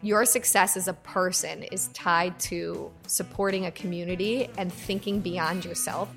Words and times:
Your 0.00 0.24
success 0.24 0.76
as 0.76 0.86
a 0.86 0.92
person 0.92 1.64
is 1.64 1.88
tied 1.88 2.38
to 2.38 2.88
supporting 3.08 3.66
a 3.66 3.72
community 3.72 4.48
and 4.56 4.72
thinking 4.72 5.18
beyond 5.18 5.64
yourself. 5.64 6.08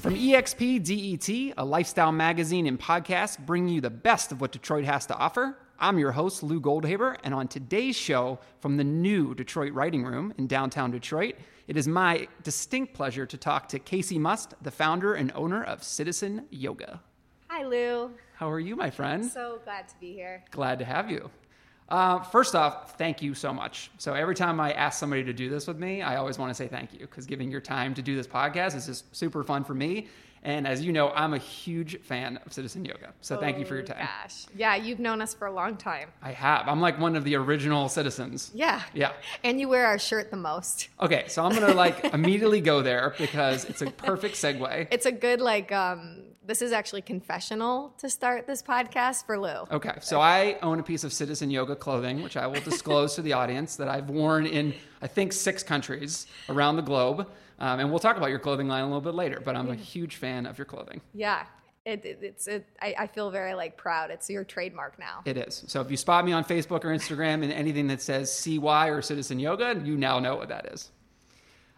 From 0.00 0.16
EXP 0.16 0.82
DET, 0.82 1.54
a 1.56 1.64
lifestyle 1.64 2.10
magazine 2.10 2.66
and 2.66 2.76
podcast 2.76 3.38
bringing 3.46 3.72
you 3.72 3.80
the 3.80 3.88
best 3.88 4.32
of 4.32 4.40
what 4.40 4.50
Detroit 4.50 4.82
has 4.82 5.06
to 5.06 5.14
offer, 5.14 5.56
I'm 5.78 5.96
your 5.96 6.10
host, 6.10 6.42
Lou 6.42 6.60
Goldhaber, 6.60 7.16
and 7.22 7.32
on 7.32 7.46
today's 7.46 7.94
show 7.94 8.40
from 8.58 8.78
the 8.78 8.84
new 8.84 9.32
Detroit 9.36 9.72
Writing 9.74 10.02
Room 10.02 10.34
in 10.38 10.48
downtown 10.48 10.90
Detroit, 10.90 11.36
it 11.72 11.78
is 11.78 11.88
my 11.88 12.28
distinct 12.42 12.92
pleasure 12.92 13.24
to 13.24 13.38
talk 13.38 13.66
to 13.66 13.78
Kacee 13.78 14.18
Must, 14.18 14.52
the 14.60 14.70
founder 14.70 15.14
and 15.14 15.32
owner 15.34 15.64
of 15.64 15.82
Citizen 15.82 16.44
Yoga. 16.50 17.00
Hi, 17.48 17.64
Lou. 17.64 18.10
How 18.34 18.50
are 18.50 18.60
you, 18.60 18.76
my 18.76 18.90
friend? 18.90 19.24
So 19.24 19.58
glad 19.64 19.88
to 19.88 19.94
be 19.98 20.12
here. 20.12 20.44
Glad 20.50 20.78
to 20.80 20.84
have 20.84 21.10
you. 21.10 21.30
Uh, 21.92 22.20
first 22.22 22.54
off, 22.54 22.96
thank 22.96 23.20
you 23.20 23.34
so 23.34 23.52
much. 23.52 23.90
So 23.98 24.14
every 24.14 24.34
time 24.34 24.58
I 24.60 24.72
ask 24.72 24.98
somebody 24.98 25.22
to 25.24 25.32
do 25.34 25.50
this 25.50 25.66
with 25.66 25.78
me, 25.78 26.00
I 26.00 26.16
always 26.16 26.38
want 26.38 26.48
to 26.48 26.54
say 26.54 26.66
thank 26.66 26.94
you 26.94 27.00
because 27.00 27.26
giving 27.26 27.50
your 27.50 27.60
time 27.60 27.92
to 27.94 28.00
do 28.02 28.16
this 28.16 28.26
podcast 28.26 28.74
is 28.74 28.86
just 28.86 29.14
super 29.14 29.44
fun 29.44 29.62
for 29.62 29.74
me. 29.74 30.08
And 30.44 30.66
as 30.66 30.82
you 30.82 30.90
know, 30.92 31.10
I'm 31.10 31.34
a 31.34 31.38
huge 31.38 32.00
fan 32.00 32.38
of 32.44 32.52
Citizen 32.52 32.84
Yoga. 32.84 33.12
So 33.20 33.36
thank 33.36 33.58
you 33.58 33.64
for 33.66 33.74
your 33.74 33.84
Oh, 33.84 33.88
time. 33.88 34.08
Gosh. 34.22 34.46
Yeah, 34.56 34.74
you've 34.74 34.98
known 35.00 35.20
us 35.22 35.34
for 35.34 35.46
a 35.46 35.52
long 35.52 35.76
time. 35.76 36.08
I 36.22 36.32
have. 36.32 36.66
I'm 36.66 36.80
like 36.80 36.98
one 36.98 37.14
of 37.14 37.22
the 37.24 37.36
original 37.36 37.88
citizens. 37.90 38.50
Yeah. 38.54 38.80
Yeah. 38.94 39.12
And 39.44 39.60
you 39.60 39.68
wear 39.68 39.86
our 39.86 39.98
shirt 40.00 40.30
the 40.32 40.36
most. 40.38 40.88
Okay, 41.00 41.26
so 41.28 41.44
I'm 41.44 41.52
gonna 41.52 41.74
like 41.74 42.02
immediately 42.14 42.60
go 42.60 42.82
there 42.82 43.14
because 43.18 43.66
it's 43.66 43.82
a 43.82 43.90
perfect 43.90 44.34
segue. 44.36 44.88
It's 44.90 45.06
a 45.06 45.12
good, 45.12 45.40
like, 45.40 45.70
um, 45.70 46.22
this 46.46 46.62
is 46.62 46.72
actually 46.72 47.02
confessional 47.02 47.94
to 47.98 48.10
start 48.10 48.46
this 48.46 48.62
podcast 48.62 49.26
for 49.26 49.38
Lou. 49.38 49.64
Okay, 49.70 49.94
so 50.00 50.20
I 50.20 50.58
own 50.62 50.80
a 50.80 50.82
piece 50.82 51.04
of 51.04 51.12
Citizen 51.12 51.50
Yoga 51.50 51.76
clothing, 51.76 52.22
which 52.22 52.36
I 52.36 52.46
will 52.46 52.60
disclose 52.60 53.14
to 53.14 53.22
the 53.22 53.32
audience 53.32 53.76
that 53.76 53.88
I've 53.88 54.10
worn 54.10 54.46
in, 54.46 54.74
I 55.00 55.06
think, 55.06 55.32
six 55.32 55.62
countries 55.62 56.26
around 56.48 56.76
the 56.76 56.82
globe. 56.82 57.28
Um, 57.58 57.80
and 57.80 57.90
we'll 57.90 58.00
talk 58.00 58.16
about 58.16 58.30
your 58.30 58.40
clothing 58.40 58.66
line 58.66 58.82
a 58.82 58.86
little 58.86 59.00
bit 59.00 59.14
later, 59.14 59.40
but 59.44 59.54
I'm 59.54 59.70
a 59.70 59.74
huge 59.76 60.16
fan 60.16 60.46
of 60.46 60.58
your 60.58 60.64
clothing. 60.64 61.00
Yeah. 61.14 61.44
It, 61.84 62.04
it, 62.04 62.18
it's, 62.22 62.46
it, 62.46 62.66
I, 62.80 62.94
I 62.98 63.06
feel 63.08 63.30
very, 63.30 63.54
like, 63.54 63.76
proud. 63.76 64.10
It's 64.10 64.30
your 64.30 64.44
trademark 64.44 64.98
now. 64.98 65.22
It 65.24 65.36
is. 65.36 65.64
So 65.66 65.80
if 65.80 65.90
you 65.90 65.96
spot 65.96 66.24
me 66.24 66.32
on 66.32 66.44
Facebook 66.44 66.84
or 66.84 66.88
Instagram 66.88 67.42
and 67.42 67.52
anything 67.52 67.88
that 67.88 68.00
says 68.00 68.32
CY 68.32 68.88
or 68.88 69.02
Citizen 69.02 69.40
Yoga, 69.40 69.80
you 69.84 69.96
now 69.96 70.18
know 70.18 70.36
what 70.36 70.48
that 70.48 70.66
is. 70.72 70.90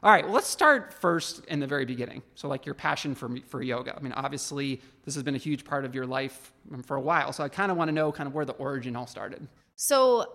All 0.04 0.10
right, 0.10 0.22
well, 0.22 0.34
let's 0.34 0.48
start 0.48 0.92
first 0.92 1.46
in 1.46 1.60
the 1.60 1.66
very 1.66 1.86
beginning. 1.86 2.22
So, 2.34 2.46
like 2.46 2.66
your 2.66 2.74
passion 2.74 3.14
for 3.14 3.34
for 3.46 3.62
yoga. 3.62 3.96
I 3.96 4.00
mean, 4.00 4.12
obviously, 4.12 4.82
this 5.02 5.14
has 5.14 5.22
been 5.22 5.34
a 5.34 5.38
huge 5.38 5.64
part 5.64 5.86
of 5.86 5.94
your 5.94 6.04
life 6.04 6.52
um, 6.74 6.82
for 6.82 6.96
a 6.96 7.00
while. 7.00 7.32
So, 7.32 7.42
I 7.42 7.48
kind 7.48 7.72
of 7.72 7.78
want 7.78 7.88
to 7.88 7.92
know 7.92 8.12
kind 8.12 8.26
of 8.26 8.34
where 8.34 8.44
the 8.44 8.52
origin 8.52 8.96
all 8.96 9.06
started. 9.06 9.48
So, 9.76 10.30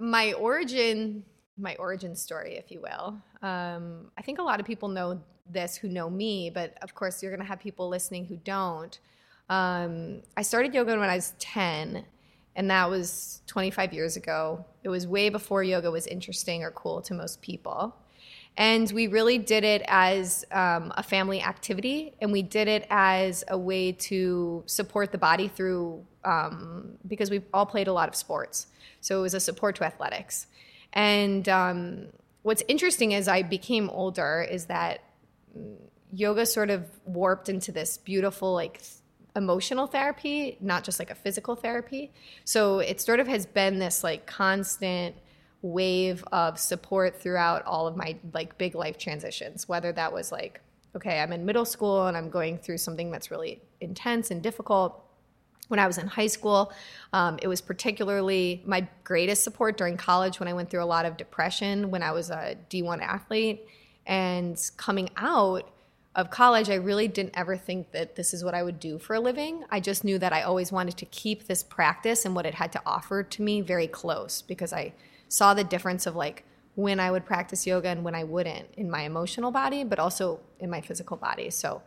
my 0.00 0.32
origin, 0.32 1.22
my 1.56 1.76
origin 1.76 2.16
story, 2.16 2.56
if 2.56 2.72
you 2.72 2.80
will. 2.80 3.16
Um, 3.48 4.10
I 4.18 4.22
think 4.22 4.40
a 4.40 4.42
lot 4.42 4.58
of 4.58 4.66
people 4.66 4.88
know 4.88 5.20
this 5.48 5.76
who 5.76 5.88
know 5.88 6.10
me, 6.10 6.50
but 6.50 6.76
of 6.82 6.96
course, 6.96 7.22
you're 7.22 7.30
going 7.30 7.40
to 7.40 7.46
have 7.46 7.60
people 7.60 7.88
listening 7.88 8.24
who 8.24 8.36
don't. 8.38 8.98
Um, 9.48 10.22
I 10.36 10.42
started 10.42 10.74
yoga 10.74 10.98
when 10.98 11.08
I 11.08 11.14
was 11.14 11.34
10, 11.38 12.04
and 12.56 12.68
that 12.68 12.90
was 12.90 13.42
25 13.46 13.92
years 13.92 14.16
ago. 14.16 14.64
It 14.82 14.88
was 14.88 15.06
way 15.06 15.28
before 15.28 15.62
yoga 15.62 15.88
was 15.88 16.08
interesting 16.08 16.64
or 16.64 16.72
cool 16.72 17.00
to 17.02 17.14
most 17.14 17.40
people. 17.42 17.94
And 18.56 18.90
we 18.92 19.08
really 19.08 19.38
did 19.38 19.64
it 19.64 19.82
as 19.88 20.44
um, 20.52 20.92
a 20.96 21.02
family 21.02 21.42
activity, 21.42 22.14
and 22.20 22.30
we 22.30 22.42
did 22.42 22.68
it 22.68 22.86
as 22.88 23.42
a 23.48 23.58
way 23.58 23.92
to 23.92 24.62
support 24.66 25.10
the 25.10 25.18
body 25.18 25.48
through, 25.48 26.04
um, 26.24 26.92
because 27.06 27.30
we 27.30 27.42
all 27.52 27.66
played 27.66 27.88
a 27.88 27.92
lot 27.92 28.08
of 28.08 28.14
sports. 28.14 28.68
So 29.00 29.18
it 29.18 29.22
was 29.22 29.34
a 29.34 29.40
support 29.40 29.76
to 29.76 29.84
athletics. 29.84 30.46
And 30.92 31.48
um, 31.48 32.06
what's 32.42 32.62
interesting 32.68 33.12
as 33.12 33.26
I 33.26 33.42
became 33.42 33.90
older 33.90 34.46
is 34.48 34.66
that 34.66 35.00
yoga 36.12 36.46
sort 36.46 36.70
of 36.70 36.84
warped 37.04 37.48
into 37.48 37.72
this 37.72 37.98
beautiful, 37.98 38.54
like, 38.54 38.80
emotional 39.36 39.88
therapy, 39.88 40.56
not 40.60 40.84
just 40.84 41.00
like 41.00 41.10
a 41.10 41.14
physical 41.16 41.56
therapy. 41.56 42.12
So 42.44 42.78
it 42.78 43.00
sort 43.00 43.18
of 43.18 43.26
has 43.26 43.46
been 43.46 43.80
this 43.80 44.04
like 44.04 44.26
constant 44.26 45.16
wave 45.64 46.22
of 46.30 46.58
support 46.58 47.18
throughout 47.18 47.64
all 47.64 47.86
of 47.86 47.96
my 47.96 48.14
like 48.34 48.58
big 48.58 48.74
life 48.74 48.98
transitions, 48.98 49.66
whether 49.66 49.92
that 49.92 50.12
was 50.12 50.30
like, 50.30 50.60
okay, 50.94 51.20
I'm 51.20 51.32
in 51.32 51.46
middle 51.46 51.64
school 51.64 52.06
and 52.06 52.16
I'm 52.16 52.28
going 52.28 52.58
through 52.58 52.76
something 52.78 53.10
that's 53.10 53.30
really 53.30 53.62
intense 53.80 54.30
and 54.30 54.42
difficult. 54.42 55.00
When 55.68 55.80
I 55.80 55.86
was 55.86 55.96
in 55.96 56.06
high 56.06 56.26
school, 56.26 56.70
um, 57.14 57.38
it 57.40 57.48
was 57.48 57.62
particularly 57.62 58.62
my 58.66 58.86
greatest 59.04 59.42
support 59.42 59.78
during 59.78 59.96
college 59.96 60.38
when 60.38 60.48
I 60.48 60.52
went 60.52 60.68
through 60.68 60.84
a 60.84 60.84
lot 60.84 61.06
of 61.06 61.16
depression 61.16 61.90
when 61.90 62.02
I 62.02 62.12
was 62.12 62.28
a 62.28 62.56
D1 62.68 63.00
athlete. 63.00 63.66
And 64.06 64.60
coming 64.76 65.08
out, 65.16 65.70
of 66.16 66.30
college, 66.30 66.70
I 66.70 66.76
really 66.76 67.08
didn't 67.08 67.36
ever 67.36 67.56
think 67.56 67.90
that 67.90 68.14
this 68.14 68.32
is 68.32 68.44
what 68.44 68.54
I 68.54 68.62
would 68.62 68.78
do 68.78 69.00
for 69.00 69.14
a 69.14 69.20
living. 69.20 69.64
I 69.68 69.80
just 69.80 70.04
knew 70.04 70.16
that 70.20 70.32
I 70.32 70.42
always 70.42 70.70
wanted 70.70 70.96
to 70.98 71.06
keep 71.06 71.48
this 71.48 71.64
practice 71.64 72.24
and 72.24 72.36
what 72.36 72.46
it 72.46 72.54
had 72.54 72.70
to 72.72 72.82
offer 72.86 73.24
to 73.24 73.42
me 73.42 73.62
very 73.62 73.88
close 73.88 74.40
because 74.40 74.72
I 74.72 74.92
saw 75.38 75.48
the 75.54 75.64
difference 75.74 76.06
of 76.06 76.14
like 76.24 76.44
when 76.76 76.98
I 77.06 77.08
would 77.10 77.24
practice 77.32 77.66
yoga 77.66 77.88
and 77.88 78.00
when 78.06 78.14
I 78.14 78.24
wouldn't 78.24 78.66
in 78.76 78.90
my 78.96 79.02
emotional 79.02 79.50
body, 79.62 79.84
but 79.84 79.98
also 79.98 80.40
in 80.58 80.68
my 80.70 80.80
physical 80.80 81.16
body. 81.16 81.50
So 81.50 81.82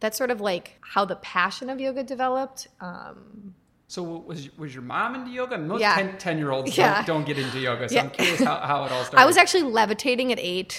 that's 0.00 0.16
sort 0.18 0.30
of 0.30 0.40
like 0.40 0.66
how 0.94 1.04
the 1.04 1.16
passion 1.16 1.68
of 1.70 1.80
yoga 1.80 2.02
developed. 2.14 2.60
Um, 2.80 3.54
So, 3.88 4.02
was 4.30 4.38
was 4.62 4.70
your 4.76 4.82
mom 4.94 5.10
into 5.16 5.30
yoga? 5.30 5.56
Most 5.58 5.80
Yeah. 5.80 5.96
10, 6.18 6.38
year 6.38 6.50
olds 6.50 6.76
Yeah. 6.78 6.94
don't, 6.96 7.06
don't 7.12 7.26
get 7.30 7.38
into 7.44 7.58
yoga. 7.68 7.84
So, 7.88 7.94
Yeah. 7.94 8.02
I'm 8.04 8.10
curious 8.10 8.40
how, 8.48 8.56
how 8.70 8.78
it 8.86 8.90
all 8.94 9.04
started. 9.04 9.20
I 9.22 9.26
was 9.30 9.36
actually 9.42 9.64
levitating 9.80 10.28
at 10.34 10.38
eight. 10.52 10.72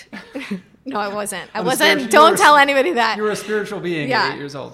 no, 0.93 0.97
I 1.07 1.09
wasn't. 1.19 1.47
I 1.53 1.61
wasn't. 1.61 2.09
Don't 2.17 2.31
were- 2.31 2.37
tell 2.45 2.55
anybody 2.65 2.91
that. 3.01 3.13
You 3.17 3.23
were 3.27 3.35
a 3.39 3.41
spiritual 3.47 3.79
being 3.89 4.09
Yeah. 4.09 4.23
at 4.23 4.31
eight 4.33 4.39
years 4.43 4.55
old. 4.61 4.73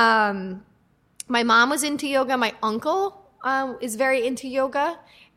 Um, 0.00 0.38
my 1.36 1.42
mom 1.52 1.66
was 1.74 1.82
into 1.90 2.06
yoga. 2.16 2.36
My 2.36 2.52
uncle 2.62 3.02
um, 3.52 3.68
is 3.80 3.92
very 4.04 4.20
into 4.28 4.46
yoga, 4.58 4.86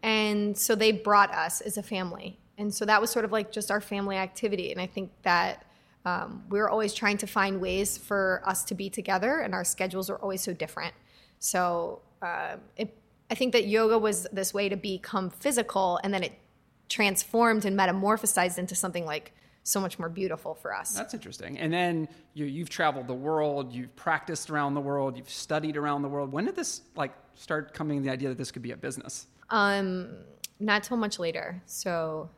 and 0.03 0.55
so 0.57 0.75
they 0.75 0.91
brought 0.91 1.33
us 1.33 1.61
as 1.61 1.77
a 1.77 1.83
family. 1.83 2.37
And 2.57 2.71
so 2.71 2.85
that 2.85 3.01
was 3.01 3.09
sort 3.09 3.25
of 3.25 3.31
like 3.31 3.51
just 3.51 3.71
our 3.71 3.81
family 3.81 4.17
activity. 4.17 4.71
And 4.71 4.79
I 4.79 4.85
think 4.85 5.11
that 5.23 5.65
um, 6.05 6.43
we 6.49 6.59
were 6.59 6.69
always 6.69 6.93
trying 6.93 7.17
to 7.17 7.27
find 7.27 7.59
ways 7.61 7.97
for 7.97 8.43
us 8.45 8.63
to 8.65 8.75
be 8.75 8.89
together, 8.89 9.39
and 9.39 9.55
our 9.55 9.63
schedules 9.63 10.09
were 10.09 10.19
always 10.19 10.41
so 10.41 10.53
different. 10.53 10.93
So 11.39 12.01
um, 12.21 12.59
it, 12.77 12.95
I 13.31 13.35
think 13.35 13.53
that 13.53 13.67
yoga 13.67 13.97
was 13.97 14.27
this 14.33 14.53
way 14.53 14.67
to 14.69 14.75
become 14.75 15.29
physical, 15.29 15.99
and 16.03 16.13
then 16.13 16.23
it 16.23 16.33
transformed 16.89 17.63
and 17.65 17.79
metamorphosized 17.79 18.57
into 18.57 18.75
something 18.75 19.05
like 19.05 19.31
so 19.63 19.79
much 19.79 19.97
more 19.97 20.09
beautiful 20.09 20.53
for 20.53 20.75
us. 20.75 20.91
That's 20.91 21.13
interesting. 21.13 21.57
And 21.57 21.71
then 21.71 22.09
you, 22.33 22.45
you've 22.45 22.69
traveled 22.69 23.07
the 23.07 23.13
world, 23.13 23.71
you've 23.71 23.95
practiced 23.95 24.49
around 24.49 24.73
the 24.73 24.81
world, 24.81 25.15
you've 25.15 25.29
studied 25.29 25.77
around 25.77 26.01
the 26.01 26.09
world. 26.09 26.33
When 26.33 26.43
did 26.45 26.55
this 26.57 26.81
like 26.97 27.13
start 27.33 27.73
coming 27.73 28.01
the 28.01 28.09
idea 28.09 28.27
that 28.27 28.37
this 28.37 28.51
could 28.51 28.61
be 28.61 28.71
a 28.71 28.77
business? 28.77 29.27
Um, 29.49 30.09
not 30.59 30.83
till 30.83 30.97
much 30.97 31.19
later. 31.19 31.61
So 31.65 32.29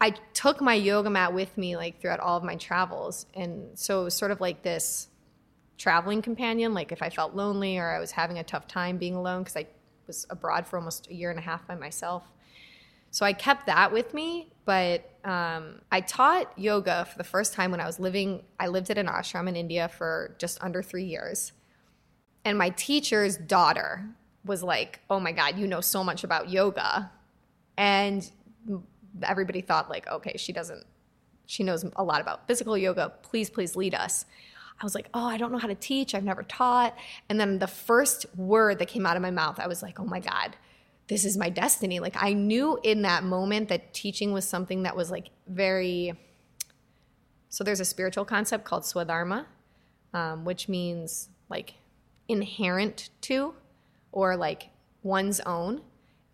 I 0.00 0.10
took 0.32 0.60
my 0.60 0.74
yoga 0.74 1.10
mat 1.10 1.32
with 1.32 1.56
me 1.56 1.76
like 1.76 2.00
throughout 2.00 2.20
all 2.20 2.36
of 2.36 2.44
my 2.44 2.56
travels, 2.56 3.26
and 3.34 3.78
so 3.78 4.02
it 4.02 4.04
was 4.04 4.14
sort 4.14 4.30
of 4.30 4.40
like 4.40 4.62
this 4.62 5.08
traveling 5.78 6.22
companion. 6.22 6.74
Like 6.74 6.92
if 6.92 7.02
I 7.02 7.10
felt 7.10 7.34
lonely 7.34 7.78
or 7.78 7.88
I 7.88 8.00
was 8.00 8.10
having 8.10 8.38
a 8.38 8.44
tough 8.44 8.66
time 8.66 8.98
being 8.98 9.14
alone 9.14 9.42
because 9.42 9.56
I 9.56 9.66
was 10.06 10.26
abroad 10.30 10.66
for 10.66 10.78
almost 10.78 11.08
a 11.08 11.14
year 11.14 11.30
and 11.30 11.38
a 11.38 11.42
half 11.42 11.66
by 11.66 11.74
myself. 11.74 12.24
So 13.10 13.24
I 13.24 13.32
kept 13.32 13.66
that 13.66 13.92
with 13.92 14.12
me, 14.12 14.50
but 14.64 15.08
um, 15.24 15.80
I 15.92 16.00
taught 16.00 16.58
yoga 16.58 17.04
for 17.04 17.16
the 17.16 17.24
first 17.24 17.54
time 17.54 17.70
when 17.70 17.80
I 17.80 17.86
was 17.86 18.00
living. 18.00 18.42
I 18.58 18.66
lived 18.66 18.90
at 18.90 18.98
an 18.98 19.06
ashram 19.06 19.48
in 19.48 19.54
India 19.54 19.88
for 19.88 20.34
just 20.38 20.62
under 20.62 20.82
three 20.82 21.04
years, 21.04 21.52
and 22.44 22.58
my 22.58 22.70
teacher's 22.70 23.36
daughter 23.36 24.04
was 24.44 24.62
like, 24.62 25.00
"Oh 25.08 25.20
my 25.20 25.32
god, 25.32 25.58
you 25.58 25.66
know 25.66 25.80
so 25.80 26.04
much 26.04 26.24
about 26.24 26.50
yoga," 26.50 27.10
and 27.76 28.30
everybody 29.22 29.60
thought 29.60 29.88
like, 29.90 30.06
"Okay, 30.08 30.36
she 30.36 30.52
doesn't. 30.52 30.84
She 31.46 31.62
knows 31.62 31.84
a 31.96 32.04
lot 32.04 32.20
about 32.20 32.46
physical 32.46 32.76
yoga. 32.76 33.12
Please, 33.22 33.50
please 33.50 33.76
lead 33.76 33.94
us." 33.94 34.26
I 34.80 34.84
was 34.84 34.94
like, 34.94 35.08
"Oh, 35.14 35.26
I 35.26 35.36
don't 35.36 35.52
know 35.52 35.58
how 35.58 35.68
to 35.68 35.74
teach. 35.74 36.14
I've 36.14 36.24
never 36.24 36.42
taught." 36.42 36.96
And 37.28 37.40
then 37.40 37.58
the 37.58 37.66
first 37.66 38.26
word 38.36 38.78
that 38.80 38.88
came 38.88 39.06
out 39.06 39.16
of 39.16 39.22
my 39.22 39.30
mouth, 39.30 39.58
I 39.60 39.66
was 39.66 39.82
like, 39.82 39.98
"Oh 40.00 40.04
my 40.04 40.20
god." 40.20 40.56
This 41.06 41.26
is 41.26 41.36
my 41.36 41.50
destiny. 41.50 42.00
Like, 42.00 42.16
I 42.18 42.32
knew 42.32 42.78
in 42.82 43.02
that 43.02 43.24
moment 43.24 43.68
that 43.68 43.92
teaching 43.92 44.32
was 44.32 44.48
something 44.48 44.84
that 44.84 44.96
was 44.96 45.10
like 45.10 45.28
very. 45.46 46.14
So, 47.50 47.62
there's 47.62 47.80
a 47.80 47.84
spiritual 47.84 48.24
concept 48.24 48.64
called 48.64 48.84
swadharma, 48.84 49.44
um, 50.14 50.44
which 50.46 50.68
means 50.68 51.28
like 51.50 51.74
inherent 52.26 53.10
to 53.22 53.54
or 54.14 54.36
like 54.36 54.70
one's 55.02 55.40
own. 55.40 55.82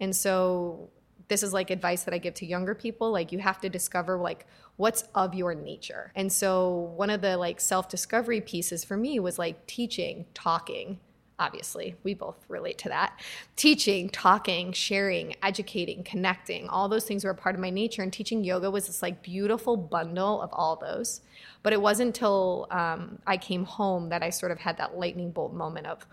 And 0.00 0.14
so 0.14 0.90
this 1.28 1.42
is 1.42 1.52
like 1.52 1.70
advice 1.70 2.02
that 2.04 2.12
I 2.12 2.18
give 2.18 2.34
to 2.34 2.46
younger 2.46 2.74
people. 2.74 3.10
Like 3.10 3.32
you 3.32 3.38
have 3.38 3.60
to 3.62 3.70
discover 3.70 4.18
like 4.18 4.46
what's 4.76 5.04
of 5.14 5.34
your 5.34 5.54
nature. 5.54 6.12
And 6.14 6.30
so 6.30 6.92
one 6.96 7.08
of 7.08 7.22
the 7.22 7.36
like 7.38 7.58
self-discovery 7.60 8.42
pieces 8.42 8.84
for 8.84 8.96
me 8.96 9.18
was 9.18 9.38
like 9.38 9.66
teaching, 9.66 10.26
talking. 10.34 11.00
Obviously, 11.38 11.94
we 12.02 12.12
both 12.12 12.44
relate 12.48 12.76
to 12.78 12.90
that. 12.90 13.18
Teaching, 13.56 14.10
talking, 14.10 14.72
sharing, 14.72 15.34
educating, 15.42 16.04
connecting, 16.04 16.68
all 16.68 16.86
those 16.86 17.04
things 17.04 17.24
were 17.24 17.30
a 17.30 17.34
part 17.34 17.54
of 17.54 17.62
my 17.62 17.70
nature. 17.70 18.02
And 18.02 18.12
teaching 18.12 18.44
yoga 18.44 18.70
was 18.70 18.88
this 18.88 19.00
like 19.00 19.22
beautiful 19.22 19.74
bundle 19.78 20.42
of 20.42 20.50
all 20.52 20.76
those. 20.76 21.22
But 21.62 21.72
it 21.72 21.80
wasn't 21.80 22.08
until 22.08 22.66
um, 22.70 23.20
I 23.26 23.38
came 23.38 23.64
home 23.64 24.10
that 24.10 24.22
I 24.22 24.28
sort 24.28 24.52
of 24.52 24.58
had 24.58 24.76
that 24.76 24.98
lightning 24.98 25.30
bolt 25.30 25.54
moment 25.54 25.86
of, 25.86 26.06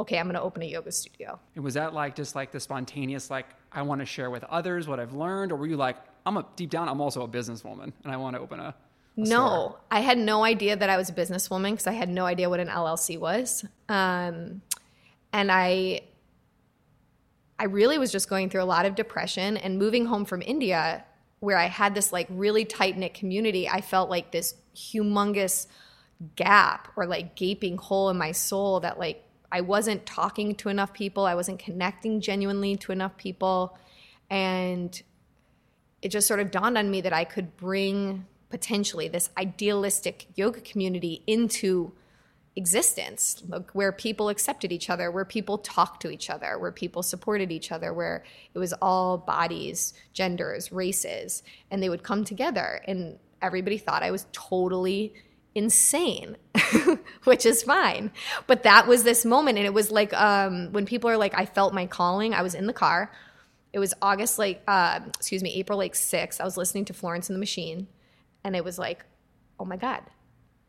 okay, 0.00 0.18
I'm 0.18 0.26
going 0.26 0.34
to 0.34 0.42
open 0.42 0.62
a 0.62 0.66
yoga 0.66 0.90
studio. 0.90 1.38
And 1.54 1.62
was 1.62 1.74
that 1.74 1.92
like 1.92 2.16
just 2.16 2.34
like 2.34 2.50
the 2.50 2.60
spontaneous, 2.60 3.30
like 3.30 3.46
I 3.70 3.82
want 3.82 4.00
to 4.00 4.06
share 4.06 4.30
with 4.30 4.44
others 4.44 4.88
what 4.88 4.98
I've 4.98 5.12
learned, 5.12 5.52
or 5.52 5.56
were 5.56 5.66
you 5.66 5.76
like, 5.76 5.96
I'm 6.24 6.36
a 6.36 6.46
deep 6.56 6.70
down, 6.70 6.88
I'm 6.88 7.00
also 7.00 7.22
a 7.22 7.28
businesswoman 7.28 7.92
and 8.02 8.12
I 8.12 8.16
want 8.16 8.36
to 8.36 8.40
open 8.40 8.60
a, 8.60 8.64
a 8.64 8.74
no, 9.16 9.26
store? 9.26 9.78
I 9.90 10.00
had 10.00 10.18
no 10.18 10.42
idea 10.42 10.74
that 10.76 10.88
I 10.88 10.96
was 10.96 11.10
a 11.10 11.12
businesswoman 11.12 11.72
because 11.72 11.86
I 11.86 11.92
had 11.92 12.08
no 12.08 12.24
idea 12.24 12.48
what 12.48 12.60
an 12.60 12.68
LLC 12.68 13.18
was. 13.18 13.64
Um, 13.88 14.62
and 15.32 15.52
I, 15.52 16.02
I 17.58 17.64
really 17.64 17.98
was 17.98 18.10
just 18.10 18.28
going 18.28 18.48
through 18.48 18.62
a 18.62 18.64
lot 18.64 18.86
of 18.86 18.94
depression 18.94 19.58
and 19.58 19.78
moving 19.78 20.06
home 20.06 20.24
from 20.24 20.40
India, 20.40 21.04
where 21.40 21.58
I 21.58 21.66
had 21.66 21.94
this 21.94 22.10
like 22.10 22.26
really 22.30 22.64
tight 22.64 22.96
knit 22.96 23.12
community. 23.12 23.68
I 23.68 23.82
felt 23.82 24.08
like 24.08 24.32
this 24.32 24.54
humongous 24.74 25.66
gap 26.36 26.88
or 26.96 27.06
like 27.06 27.34
gaping 27.34 27.76
hole 27.76 28.08
in 28.08 28.16
my 28.16 28.32
soul 28.32 28.80
that 28.80 28.98
like 28.98 29.24
I 29.52 29.60
wasn't 29.60 30.06
talking 30.06 30.54
to 30.56 30.68
enough 30.68 30.92
people, 30.92 31.26
I 31.26 31.34
wasn't 31.34 31.58
connecting 31.58 32.20
genuinely 32.20 32.76
to 32.76 32.92
enough 32.92 33.16
people, 33.16 33.78
and 34.28 35.00
it 36.02 36.08
just 36.08 36.26
sort 36.26 36.40
of 36.40 36.50
dawned 36.50 36.78
on 36.78 36.90
me 36.90 37.00
that 37.00 37.12
I 37.12 37.24
could 37.24 37.56
bring 37.56 38.26
potentially 38.48 39.08
this 39.08 39.30
idealistic 39.38 40.26
yoga 40.34 40.60
community 40.60 41.22
into 41.26 41.92
existence 42.56 43.42
like 43.48 43.70
where 43.72 43.92
people 43.92 44.28
accepted 44.28 44.72
each 44.72 44.90
other 44.90 45.08
where 45.12 45.24
people 45.24 45.56
talked 45.58 46.02
to 46.02 46.10
each 46.10 46.28
other 46.28 46.58
where 46.58 46.72
people 46.72 47.00
supported 47.00 47.52
each 47.52 47.70
other 47.70 47.94
where 47.94 48.24
it 48.52 48.58
was 48.58 48.72
all 48.82 49.16
bodies 49.16 49.94
genders 50.12 50.72
races 50.72 51.44
and 51.70 51.80
they 51.80 51.88
would 51.88 52.02
come 52.02 52.24
together. 52.24 52.82
And 52.86 53.18
everybody 53.40 53.78
thought 53.78 54.02
i 54.02 54.10
was 54.10 54.26
totally 54.32 55.14
insane 55.54 56.36
which 57.24 57.44
is 57.44 57.62
fine. 57.62 58.10
But 58.46 58.62
that 58.62 58.86
was 58.86 59.02
this 59.02 59.24
moment 59.24 59.58
and 59.58 59.66
it 59.66 59.74
was 59.74 59.90
like 59.90 60.12
um, 60.14 60.72
when 60.72 60.86
people 60.86 61.10
are 61.10 61.16
like 61.16 61.34
i 61.36 61.44
felt 61.44 61.74
my 61.74 61.86
calling 61.86 62.34
i 62.34 62.42
was 62.42 62.54
in 62.54 62.66
the 62.66 62.72
car. 62.72 63.10
It 63.72 63.78
was 63.78 63.94
august 64.02 64.38
like 64.38 64.62
uh, 64.66 65.00
excuse 65.18 65.42
me 65.42 65.54
april 65.54 65.78
like 65.78 65.94
6th 65.94 66.40
i 66.40 66.44
was 66.44 66.56
listening 66.56 66.84
to 66.86 66.92
florence 66.92 67.28
and 67.28 67.36
the 67.36 67.40
machine 67.40 67.86
and 68.44 68.56
it 68.56 68.64
was 68.64 68.78
like 68.78 69.04
oh 69.58 69.64
my 69.64 69.76
god 69.76 70.02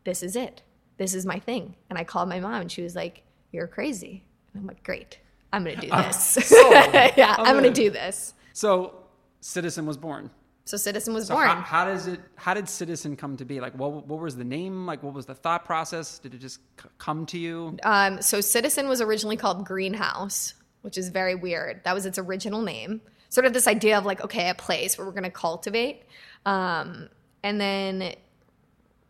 this 0.04 0.22
is 0.22 0.34
it. 0.34 0.62
This 0.98 1.14
is 1.14 1.24
my 1.24 1.38
thing. 1.38 1.76
And 1.88 1.98
i 1.98 2.04
called 2.04 2.28
my 2.28 2.40
mom 2.40 2.62
and 2.62 2.72
she 2.72 2.82
was 2.82 2.94
like 2.96 3.22
you're 3.52 3.68
crazy. 3.68 4.24
And 4.52 4.60
i'm 4.62 4.66
like 4.66 4.82
great. 4.82 5.18
I'm 5.52 5.64
gonna 5.64 5.80
do 5.80 5.88
this. 5.90 6.16
sold. 6.46 6.72
yeah 7.16 7.34
I'm 7.38 7.54
gonna 7.56 7.68
in. 7.68 7.72
do 7.72 7.90
this. 7.90 8.34
So 8.52 8.94
Citizen 9.40 9.86
was 9.86 9.96
born. 9.96 10.30
So 10.64 10.76
citizen 10.76 11.12
was 11.12 11.26
So 11.26 11.34
born 11.34 11.48
how, 11.48 11.60
how 11.60 11.84
does 11.84 12.06
it? 12.06 12.20
How 12.36 12.54
did 12.54 12.68
Citizen 12.68 13.16
come 13.16 13.36
to 13.36 13.44
be? 13.44 13.60
Like, 13.60 13.74
what 13.74 14.06
what 14.06 14.20
was 14.20 14.36
the 14.36 14.44
name? 14.44 14.86
Like, 14.86 15.02
what 15.02 15.12
was 15.12 15.26
the 15.26 15.34
thought 15.34 15.64
process? 15.64 16.18
Did 16.18 16.34
it 16.34 16.38
just 16.38 16.60
c- 16.80 16.88
come 16.98 17.26
to 17.26 17.38
you? 17.38 17.76
Um, 17.82 18.22
so 18.22 18.40
Citizen 18.40 18.88
was 18.88 19.00
originally 19.00 19.36
called 19.36 19.66
Greenhouse, 19.66 20.54
which 20.82 20.96
is 20.96 21.08
very 21.08 21.34
weird. 21.34 21.82
That 21.84 21.94
was 21.94 22.06
its 22.06 22.18
original 22.18 22.62
name. 22.62 23.00
Sort 23.28 23.46
of 23.46 23.52
this 23.52 23.66
idea 23.66 23.98
of 23.98 24.04
like, 24.04 24.22
okay, 24.22 24.50
a 24.50 24.54
place 24.54 24.96
where 24.96 25.06
we're 25.06 25.12
going 25.12 25.24
to 25.24 25.30
cultivate. 25.30 26.02
Um, 26.46 27.08
and 27.42 27.60
then 27.60 28.14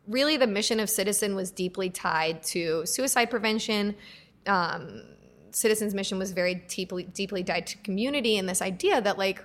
really 0.07 0.37
the 0.37 0.47
mission 0.47 0.81
of 0.81 0.89
Citizen 0.89 1.35
was 1.35 1.51
deeply 1.51 1.91
tied 1.91 2.43
to 2.45 2.87
suicide 2.87 3.31
prevention. 3.31 3.95
Um, 4.47 5.03
Citizen's 5.51 5.93
mission 5.93 6.19
was 6.19 6.33
very 6.33 6.55
deeply, 6.55 7.05
deeply 7.05 7.45
tied 7.45 7.67
to 7.69 7.79
community 7.79 8.39
and 8.39 8.49
this 8.49 8.63
idea 8.63 9.01
that 9.03 9.19
like 9.19 9.45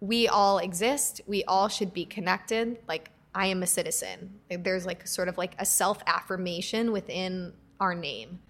we 0.00 0.28
all 0.28 0.58
exist, 0.58 1.20
we 1.26 1.44
all 1.44 1.68
should 1.68 1.92
be 1.92 2.04
connected. 2.04 2.78
Like 2.86 3.10
I 3.34 3.46
am 3.46 3.62
a 3.62 3.66
citizen. 3.66 4.40
There's 4.48 4.86
like 4.86 5.06
sort 5.06 5.28
of 5.28 5.38
like 5.38 5.54
a 5.58 5.64
self 5.64 6.02
affirmation 6.06 6.92
within 6.92 7.52
our 7.80 7.94
name. 7.94 8.40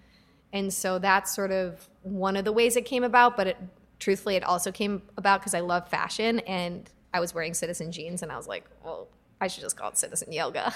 And 0.53 0.73
so 0.73 0.99
that's 0.99 1.35
sort 1.35 1.51
of 1.51 1.89
one 2.01 2.37
of 2.37 2.45
the 2.45 2.51
ways 2.51 2.75
it 2.75 2.85
came 2.85 3.03
about. 3.03 3.35
But 3.35 3.47
it, 3.47 3.57
truthfully, 3.99 4.35
it 4.35 4.43
also 4.43 4.71
came 4.71 5.01
about 5.17 5.41
because 5.41 5.53
I 5.53 5.59
love 5.61 5.89
fashion 5.89 6.39
and 6.39 6.89
I 7.13 7.19
was 7.19 7.33
wearing 7.33 7.53
citizen 7.53 7.91
jeans 7.91 8.21
and 8.21 8.31
I 8.31 8.37
was 8.37 8.47
like, 8.47 8.65
well, 8.83 9.07
I 9.41 9.47
should 9.47 9.61
just 9.61 9.75
call 9.75 9.89
it 9.89 9.97
citizen 9.97 10.31
yoga. 10.31 10.73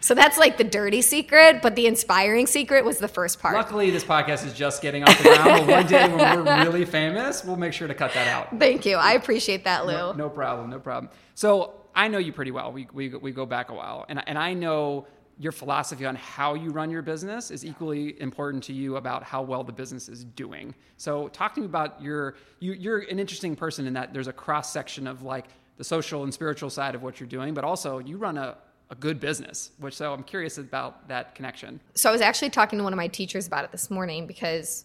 so 0.00 0.14
that's 0.14 0.38
like 0.38 0.58
the 0.58 0.64
dirty 0.64 1.00
secret. 1.00 1.62
But 1.62 1.74
the 1.74 1.86
inspiring 1.86 2.46
secret 2.46 2.84
was 2.84 2.98
the 2.98 3.08
first 3.08 3.40
part. 3.40 3.54
Luckily, 3.54 3.90
this 3.90 4.04
podcast 4.04 4.46
is 4.46 4.52
just 4.52 4.82
getting 4.82 5.04
off 5.04 5.16
the 5.18 5.24
ground. 5.24 5.68
One 5.68 5.86
day 5.86 6.08
when 6.08 6.44
we're 6.44 6.64
really 6.64 6.84
famous, 6.84 7.44
we'll 7.44 7.56
make 7.56 7.72
sure 7.72 7.88
to 7.88 7.94
cut 7.94 8.12
that 8.14 8.28
out. 8.28 8.58
Thank 8.58 8.84
you. 8.84 8.96
I 8.96 9.12
appreciate 9.12 9.64
that, 9.64 9.86
Lou. 9.86 9.92
No, 9.92 10.12
no 10.12 10.28
problem. 10.28 10.70
No 10.70 10.78
problem. 10.78 11.10
So 11.34 11.74
I 11.94 12.08
know 12.08 12.18
you 12.18 12.32
pretty 12.32 12.50
well. 12.50 12.72
We, 12.72 12.88
we, 12.92 13.08
we 13.08 13.32
go 13.32 13.46
back 13.46 13.70
a 13.70 13.74
while. 13.74 14.04
And, 14.08 14.22
and 14.26 14.38
I 14.38 14.52
know 14.52 15.06
your 15.38 15.52
philosophy 15.52 16.06
on 16.06 16.14
how 16.14 16.54
you 16.54 16.70
run 16.70 16.90
your 16.90 17.02
business 17.02 17.50
is 17.50 17.64
equally 17.64 18.20
important 18.20 18.62
to 18.64 18.72
you 18.72 18.96
about 18.96 19.22
how 19.22 19.42
well 19.42 19.64
the 19.64 19.72
business 19.72 20.08
is 20.08 20.24
doing. 20.24 20.74
So 20.96 21.28
talk 21.28 21.54
to 21.54 21.60
me 21.60 21.66
about 21.66 22.00
your, 22.00 22.36
you, 22.60 22.72
you're 22.72 22.98
an 23.00 23.18
interesting 23.18 23.56
person 23.56 23.86
in 23.86 23.94
that 23.94 24.12
there's 24.12 24.28
a 24.28 24.32
cross 24.32 24.72
section 24.72 25.06
of 25.06 25.22
like 25.22 25.46
the 25.76 25.84
social 25.84 26.22
and 26.22 26.32
spiritual 26.32 26.70
side 26.70 26.94
of 26.94 27.02
what 27.02 27.20
you're 27.20 27.28
doing, 27.28 27.54
but 27.54 27.64
also 27.64 27.98
you 27.98 28.16
run 28.16 28.38
a, 28.38 28.56
a 28.90 28.94
good 28.94 29.18
business, 29.20 29.72
which 29.78 29.94
so 29.94 30.12
I'm 30.12 30.22
curious 30.22 30.58
about 30.58 31.08
that 31.08 31.34
connection. 31.34 31.80
So 31.94 32.08
I 32.08 32.12
was 32.12 32.20
actually 32.20 32.50
talking 32.50 32.78
to 32.78 32.82
one 32.84 32.92
of 32.92 32.96
my 32.96 33.08
teachers 33.08 33.46
about 33.46 33.64
it 33.64 33.72
this 33.72 33.90
morning 33.90 34.26
because 34.26 34.84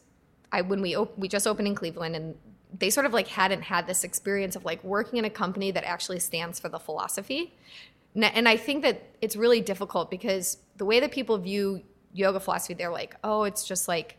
I 0.51 0.61
when 0.61 0.81
we 0.81 0.95
op- 0.95 1.17
we 1.17 1.27
just 1.27 1.45
opened 1.45 1.67
in 1.67 1.75
Cleveland 1.75 2.15
and 2.15 2.35
they 2.77 2.89
sort 2.89 3.05
of 3.05 3.13
like 3.13 3.27
hadn't 3.27 3.61
had 3.61 3.87
this 3.87 4.03
experience 4.03 4.55
of 4.55 4.65
like 4.65 4.83
working 4.83 5.17
in 5.17 5.25
a 5.25 5.29
company 5.29 5.71
that 5.71 5.83
actually 5.83 6.19
stands 6.19 6.59
for 6.59 6.69
the 6.69 6.79
philosophy. 6.79 7.53
And 8.15 8.49
I 8.49 8.57
think 8.57 8.81
that 8.83 9.03
it's 9.21 9.35
really 9.35 9.61
difficult 9.61 10.09
because 10.09 10.57
the 10.77 10.85
way 10.85 10.99
that 10.99 11.11
people 11.11 11.37
view 11.37 11.83
yoga 12.13 12.39
philosophy, 12.39 12.73
they're 12.73 12.91
like, 12.91 13.15
oh, 13.23 13.43
it's 13.43 13.63
just 13.63 13.87
like 13.87 14.17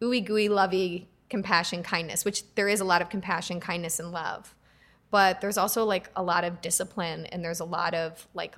ooey 0.00 0.24
gooey, 0.24 0.48
lovey, 0.48 1.08
compassion, 1.28 1.82
kindness, 1.82 2.24
which 2.24 2.54
there 2.54 2.68
is 2.68 2.80
a 2.80 2.84
lot 2.84 3.02
of 3.02 3.08
compassion, 3.08 3.60
kindness, 3.60 3.98
and 3.98 4.12
love. 4.12 4.54
But 5.10 5.40
there's 5.40 5.56
also 5.56 5.84
like 5.84 6.10
a 6.16 6.22
lot 6.22 6.44
of 6.44 6.60
discipline 6.60 7.26
and 7.26 7.44
there's 7.44 7.60
a 7.60 7.64
lot 7.64 7.94
of 7.94 8.26
like 8.34 8.56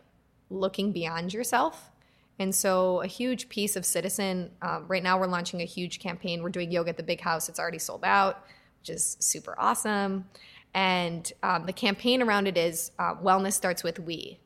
looking 0.51 0.93
beyond 0.93 1.33
yourself. 1.33 1.91
And 2.39 2.55
so, 2.55 3.03
a 3.03 3.07
huge 3.07 3.49
piece 3.49 3.75
of 3.75 3.85
Citizen, 3.85 4.51
um, 4.63 4.85
right 4.87 5.03
now, 5.03 5.19
we're 5.19 5.27
launching 5.27 5.61
a 5.61 5.65
huge 5.65 5.99
campaign. 5.99 6.43
We're 6.43 6.51
doing 6.51 6.71
yoga 6.71 6.91
at 6.91 6.97
the 6.97 7.03
big 7.03 7.21
house. 7.21 7.49
It's 7.49 7.59
already 7.59 7.81
sold 7.81 8.05
out, 8.05 8.45
which 8.81 8.91
is 8.91 9.17
super 9.19 9.57
awesome. 9.59 10.25
And 10.73 11.33
um, 11.43 11.67
the 11.67 11.73
campaign 11.73 12.23
around 12.23 12.47
it 12.47 12.57
is 12.57 12.93
uh, 12.99 13.17
wellness 13.17 13.55
starts 13.55 13.83
with 13.83 13.99
we. 13.99 14.39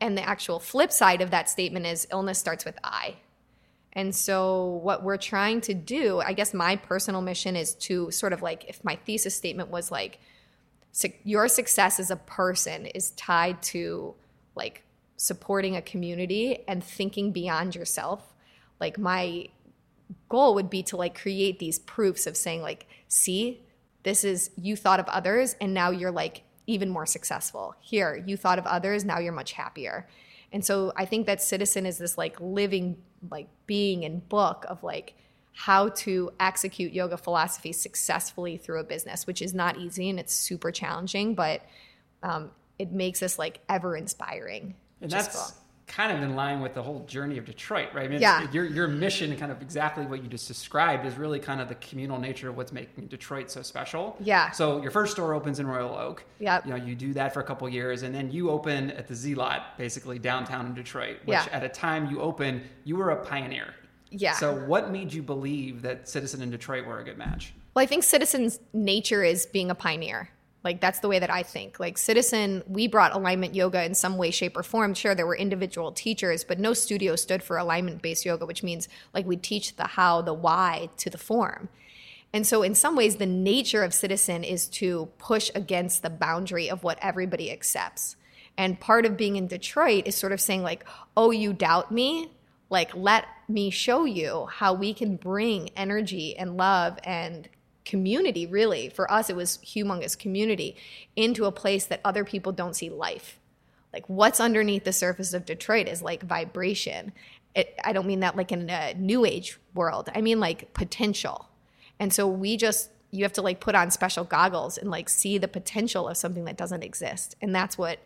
And 0.00 0.16
the 0.16 0.26
actual 0.26 0.58
flip 0.58 0.90
side 0.90 1.20
of 1.20 1.30
that 1.30 1.50
statement 1.50 1.84
is 1.84 2.06
illness 2.10 2.38
starts 2.38 2.64
with 2.64 2.78
I. 2.82 3.16
And 3.92 4.14
so, 4.14 4.80
what 4.82 5.02
we're 5.02 5.18
trying 5.18 5.60
to 5.62 5.74
do, 5.74 6.20
I 6.20 6.32
guess 6.32 6.54
my 6.54 6.76
personal 6.76 7.20
mission 7.20 7.56
is 7.56 7.74
to 7.74 8.10
sort 8.10 8.32
of 8.32 8.40
like, 8.40 8.64
if 8.68 8.82
my 8.84 8.96
thesis 8.96 9.34
statement 9.34 9.68
was 9.68 9.90
like, 9.90 10.18
your 11.24 11.48
success 11.48 12.00
as 12.00 12.10
a 12.10 12.16
person 12.16 12.86
is 12.86 13.10
tied 13.12 13.62
to 13.62 14.14
like 14.54 14.82
supporting 15.16 15.76
a 15.76 15.82
community 15.82 16.64
and 16.66 16.82
thinking 16.82 17.32
beyond 17.32 17.74
yourself. 17.74 18.34
Like, 18.80 18.98
my 18.98 19.48
goal 20.28 20.54
would 20.54 20.70
be 20.70 20.82
to 20.84 20.96
like 20.96 21.18
create 21.18 21.58
these 21.58 21.78
proofs 21.78 22.26
of 22.26 22.36
saying, 22.36 22.62
like, 22.62 22.86
see, 23.08 23.62
this 24.02 24.24
is 24.24 24.50
you 24.56 24.76
thought 24.76 25.00
of 25.00 25.08
others 25.08 25.56
and 25.60 25.74
now 25.74 25.90
you're 25.90 26.10
like 26.10 26.42
even 26.66 26.88
more 26.88 27.06
successful. 27.06 27.74
Here, 27.80 28.22
you 28.26 28.36
thought 28.36 28.58
of 28.58 28.66
others, 28.66 29.04
now 29.04 29.18
you're 29.18 29.32
much 29.32 29.52
happier. 29.52 30.08
And 30.52 30.64
so 30.64 30.92
I 30.96 31.04
think 31.04 31.26
that 31.26 31.42
Citizen 31.42 31.84
is 31.86 31.98
this 31.98 32.16
like 32.16 32.40
living 32.40 32.98
like 33.30 33.48
being 33.66 34.04
and 34.04 34.26
book 34.28 34.64
of 34.68 34.82
like 34.82 35.14
how 35.60 35.88
to 35.88 36.30
execute 36.38 36.92
yoga 36.92 37.16
philosophy 37.16 37.72
successfully 37.72 38.56
through 38.56 38.78
a 38.78 38.84
business, 38.84 39.26
which 39.26 39.42
is 39.42 39.52
not 39.52 39.76
easy 39.76 40.08
and 40.08 40.20
it's 40.20 40.32
super 40.32 40.70
challenging, 40.70 41.34
but 41.34 41.62
um, 42.22 42.52
it 42.78 42.92
makes 42.92 43.24
us 43.24 43.40
like 43.40 43.58
ever 43.68 43.96
inspiring. 43.96 44.76
And 45.02 45.10
that's 45.10 45.34
cool. 45.34 45.56
kind 45.88 46.16
of 46.16 46.22
in 46.22 46.36
line 46.36 46.60
with 46.60 46.74
the 46.74 46.82
whole 46.84 47.00
journey 47.06 47.38
of 47.38 47.44
Detroit, 47.44 47.88
right? 47.92 48.04
I 48.04 48.08
mean, 48.08 48.20
Yeah. 48.20 48.46
your 48.52 48.66
your 48.66 48.86
mission, 48.86 49.36
kind 49.36 49.50
of 49.50 49.60
exactly 49.60 50.06
what 50.06 50.22
you 50.22 50.28
just 50.28 50.46
described, 50.46 51.04
is 51.04 51.16
really 51.16 51.40
kind 51.40 51.60
of 51.60 51.68
the 51.68 51.74
communal 51.76 52.20
nature 52.20 52.48
of 52.50 52.56
what's 52.56 52.70
making 52.70 53.08
Detroit 53.08 53.50
so 53.50 53.62
special. 53.62 54.16
Yeah. 54.20 54.52
So 54.52 54.80
your 54.80 54.92
first 54.92 55.10
store 55.10 55.34
opens 55.34 55.58
in 55.58 55.66
Royal 55.66 55.92
Oak. 55.96 56.22
Yep. 56.38 56.66
You 56.66 56.70
know, 56.70 56.76
you 56.76 56.94
do 56.94 57.12
that 57.14 57.34
for 57.34 57.40
a 57.40 57.44
couple 57.44 57.68
years, 57.68 58.04
and 58.04 58.14
then 58.14 58.30
you 58.30 58.50
open 58.50 58.92
at 58.92 59.08
the 59.08 59.14
Z 59.16 59.34
Lot, 59.34 59.76
basically 59.76 60.20
downtown 60.20 60.66
in 60.66 60.74
Detroit. 60.74 61.16
Which 61.24 61.34
Yeah. 61.34 61.48
at 61.50 61.64
a 61.64 61.68
time 61.68 62.08
you 62.10 62.20
open, 62.20 62.62
you 62.84 62.94
were 62.94 63.10
a 63.10 63.16
pioneer. 63.24 63.74
Yeah. 64.10 64.32
So 64.34 64.54
what 64.54 64.90
made 64.90 65.12
you 65.12 65.22
believe 65.22 65.82
that 65.82 66.08
Citizen 66.08 66.42
and 66.42 66.50
Detroit 66.50 66.86
were 66.86 66.98
a 66.98 67.04
good 67.04 67.18
match? 67.18 67.52
Well, 67.74 67.82
I 67.82 67.86
think 67.86 68.04
Citizen's 68.04 68.58
nature 68.72 69.22
is 69.22 69.46
being 69.46 69.70
a 69.70 69.74
pioneer. 69.74 70.30
Like 70.64 70.80
that's 70.80 70.98
the 70.98 71.08
way 71.08 71.18
that 71.18 71.30
I 71.30 71.42
think. 71.42 71.78
Like 71.78 71.96
Citizen, 71.96 72.62
we 72.66 72.88
brought 72.88 73.14
alignment 73.14 73.54
yoga 73.54 73.84
in 73.84 73.94
some 73.94 74.16
way, 74.16 74.30
shape, 74.30 74.56
or 74.56 74.62
form. 74.62 74.94
Sure, 74.94 75.14
there 75.14 75.26
were 75.26 75.36
individual 75.36 75.92
teachers, 75.92 76.44
but 76.44 76.58
no 76.58 76.72
studio 76.72 77.16
stood 77.16 77.42
for 77.42 77.56
alignment 77.56 78.02
based 78.02 78.24
yoga, 78.24 78.44
which 78.44 78.62
means 78.62 78.88
like 79.14 79.26
we 79.26 79.36
teach 79.36 79.76
the 79.76 79.86
how, 79.86 80.20
the 80.20 80.34
why 80.34 80.90
to 80.96 81.10
the 81.10 81.18
form. 81.18 81.68
And 82.32 82.46
so, 82.46 82.62
in 82.62 82.74
some 82.74 82.96
ways, 82.96 83.16
the 83.16 83.26
nature 83.26 83.82
of 83.82 83.94
Citizen 83.94 84.44
is 84.44 84.66
to 84.68 85.08
push 85.18 85.50
against 85.54 86.02
the 86.02 86.10
boundary 86.10 86.68
of 86.68 86.82
what 86.82 86.98
everybody 87.00 87.50
accepts. 87.50 88.16
And 88.56 88.78
part 88.78 89.06
of 89.06 89.16
being 89.16 89.36
in 89.36 89.46
Detroit 89.46 90.06
is 90.06 90.16
sort 90.16 90.32
of 90.32 90.40
saying, 90.40 90.62
like, 90.62 90.84
oh, 91.16 91.30
you 91.30 91.52
doubt 91.52 91.92
me? 91.92 92.30
Like, 92.70 92.94
let 92.94 93.26
me 93.48 93.70
show 93.70 94.04
you 94.04 94.46
how 94.50 94.74
we 94.74 94.92
can 94.92 95.16
bring 95.16 95.70
energy 95.70 96.36
and 96.36 96.56
love 96.56 96.98
and 97.02 97.48
community, 97.84 98.46
really. 98.46 98.88
For 98.90 99.10
us, 99.10 99.30
it 99.30 99.36
was 99.36 99.58
humongous 99.64 100.18
community 100.18 100.76
into 101.16 101.46
a 101.46 101.52
place 101.52 101.86
that 101.86 102.00
other 102.04 102.24
people 102.24 102.52
don't 102.52 102.76
see 102.76 102.90
life. 102.90 103.40
Like, 103.92 104.06
what's 104.08 104.40
underneath 104.40 104.84
the 104.84 104.92
surface 104.92 105.32
of 105.32 105.46
Detroit 105.46 105.88
is 105.88 106.02
like 106.02 106.22
vibration. 106.22 107.12
It, 107.54 107.74
I 107.82 107.94
don't 107.94 108.06
mean 108.06 108.20
that 108.20 108.36
like 108.36 108.52
in 108.52 108.68
a 108.68 108.92
new 108.94 109.24
age 109.24 109.58
world, 109.74 110.10
I 110.14 110.20
mean 110.20 110.38
like 110.38 110.74
potential 110.74 111.48
and 111.98 112.12
so 112.12 112.26
we 112.26 112.56
just 112.56 112.90
you 113.10 113.24
have 113.24 113.32
to 113.32 113.42
like 113.42 113.60
put 113.60 113.74
on 113.74 113.90
special 113.90 114.24
goggles 114.24 114.76
and 114.76 114.90
like 114.90 115.08
see 115.08 115.38
the 115.38 115.48
potential 115.48 116.08
of 116.08 116.16
something 116.16 116.44
that 116.44 116.58
doesn't 116.58 116.84
exist. 116.84 117.36
And 117.40 117.54
that's 117.54 117.78
what 117.78 117.98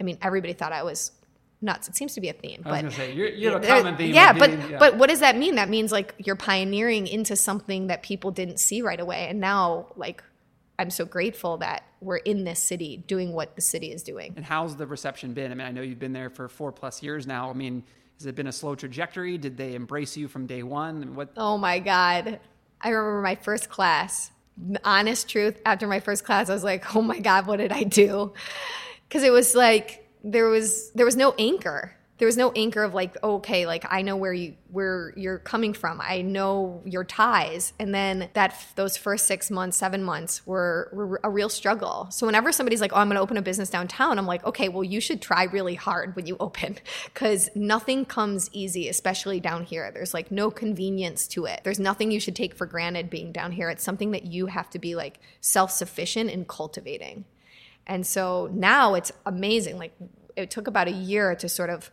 I 0.00 0.04
mean, 0.04 0.18
everybody 0.20 0.52
thought 0.52 0.72
I 0.72 0.82
was 0.82 1.12
nuts. 1.60 1.88
It 1.88 1.96
seems 1.96 2.14
to 2.14 2.20
be 2.20 2.28
a 2.28 2.32
theme. 2.32 2.62
I 2.64 2.70
was 2.70 2.76
but 2.76 2.82
gonna 2.82 2.94
say 2.94 3.12
you're, 3.12 3.28
you 3.28 3.50
have 3.50 3.62
a 3.62 3.66
common 3.66 3.96
theme. 3.96 4.14
Yeah, 4.14 4.32
but 4.32 4.50
yeah. 4.50 4.78
but 4.78 4.96
what 4.96 5.08
does 5.08 5.20
that 5.20 5.36
mean? 5.36 5.56
That 5.56 5.68
means 5.68 5.92
like 5.92 6.14
you're 6.18 6.36
pioneering 6.36 7.06
into 7.06 7.36
something 7.36 7.88
that 7.88 8.02
people 8.02 8.30
didn't 8.30 8.58
see 8.58 8.82
right 8.82 9.00
away. 9.00 9.26
And 9.28 9.40
now 9.40 9.86
like 9.96 10.22
I'm 10.78 10.90
so 10.90 11.04
grateful 11.04 11.58
that 11.58 11.82
we're 12.00 12.18
in 12.18 12.44
this 12.44 12.60
city 12.60 12.96
doing 12.96 13.32
what 13.32 13.56
the 13.56 13.62
city 13.62 13.90
is 13.90 14.02
doing. 14.02 14.34
And 14.36 14.44
how's 14.44 14.76
the 14.76 14.86
reception 14.86 15.34
been? 15.34 15.50
I 15.50 15.54
mean, 15.54 15.66
I 15.66 15.72
know 15.72 15.82
you've 15.82 15.98
been 15.98 16.12
there 16.12 16.30
for 16.30 16.48
four 16.48 16.70
plus 16.70 17.02
years 17.02 17.26
now. 17.26 17.50
I 17.50 17.52
mean, 17.52 17.82
has 18.18 18.26
it 18.26 18.36
been 18.36 18.46
a 18.46 18.52
slow 18.52 18.76
trajectory? 18.76 19.38
Did 19.38 19.56
they 19.56 19.74
embrace 19.74 20.16
you 20.16 20.28
from 20.28 20.46
day 20.46 20.62
one? 20.62 21.02
And 21.02 21.16
What? 21.16 21.32
Oh 21.36 21.58
my 21.58 21.80
God. 21.80 22.38
I 22.80 22.88
remember 22.90 23.22
my 23.22 23.34
first 23.34 23.68
class. 23.68 24.30
Honest 24.84 25.28
truth, 25.28 25.60
after 25.64 25.86
my 25.86 26.00
first 26.00 26.24
class, 26.24 26.48
I 26.48 26.54
was 26.54 26.64
like, 26.64 26.94
oh 26.96 27.02
my 27.02 27.18
God, 27.20 27.46
what 27.46 27.56
did 27.58 27.72
I 27.72 27.82
do? 27.84 28.32
Because 29.08 29.22
it 29.24 29.30
was 29.30 29.54
like 29.54 30.07
there 30.24 30.48
was 30.48 30.90
there 30.92 31.06
was 31.06 31.16
no 31.16 31.34
anchor. 31.38 31.94
There 32.18 32.26
was 32.26 32.36
no 32.36 32.50
anchor 32.56 32.82
of 32.82 32.94
like, 32.94 33.16
okay, 33.22 33.64
like 33.64 33.84
I 33.88 34.02
know 34.02 34.16
where 34.16 34.32
you 34.32 34.54
where 34.70 35.12
you're 35.16 35.38
coming 35.38 35.72
from. 35.72 36.00
I 36.00 36.22
know 36.22 36.82
your 36.84 37.04
ties. 37.04 37.72
And 37.78 37.94
then 37.94 38.28
that 38.34 38.56
those 38.74 38.96
first 38.96 39.26
six 39.26 39.52
months, 39.52 39.76
seven 39.76 40.02
months 40.02 40.44
were, 40.44 40.90
were 40.92 41.20
a 41.22 41.30
real 41.30 41.48
struggle. 41.48 42.08
So 42.10 42.26
whenever 42.26 42.50
somebody's 42.50 42.80
like, 42.80 42.92
oh, 42.92 42.96
I'm 42.96 43.08
gonna 43.08 43.20
open 43.20 43.36
a 43.36 43.42
business 43.42 43.70
downtown, 43.70 44.18
I'm 44.18 44.26
like, 44.26 44.44
okay, 44.44 44.68
well, 44.68 44.82
you 44.82 45.00
should 45.00 45.22
try 45.22 45.44
really 45.44 45.76
hard 45.76 46.16
when 46.16 46.26
you 46.26 46.36
open. 46.40 46.78
Cause 47.14 47.50
nothing 47.54 48.04
comes 48.04 48.50
easy, 48.52 48.88
especially 48.88 49.38
down 49.38 49.62
here. 49.62 49.92
There's 49.92 50.12
like 50.12 50.32
no 50.32 50.50
convenience 50.50 51.28
to 51.28 51.44
it. 51.44 51.60
There's 51.62 51.78
nothing 51.78 52.10
you 52.10 52.18
should 52.18 52.36
take 52.36 52.54
for 52.54 52.66
granted 52.66 53.10
being 53.10 53.30
down 53.30 53.52
here. 53.52 53.70
It's 53.70 53.84
something 53.84 54.10
that 54.10 54.24
you 54.24 54.46
have 54.46 54.68
to 54.70 54.80
be 54.80 54.96
like 54.96 55.20
self-sufficient 55.40 56.30
in 56.30 56.46
cultivating. 56.46 57.26
And 57.88 58.06
so 58.06 58.50
now 58.52 58.94
it's 58.94 59.10
amazing. 59.26 59.78
Like 59.78 59.96
it 60.36 60.50
took 60.50 60.66
about 60.66 60.86
a 60.86 60.92
year 60.92 61.34
to 61.34 61.48
sort 61.48 61.70
of, 61.70 61.90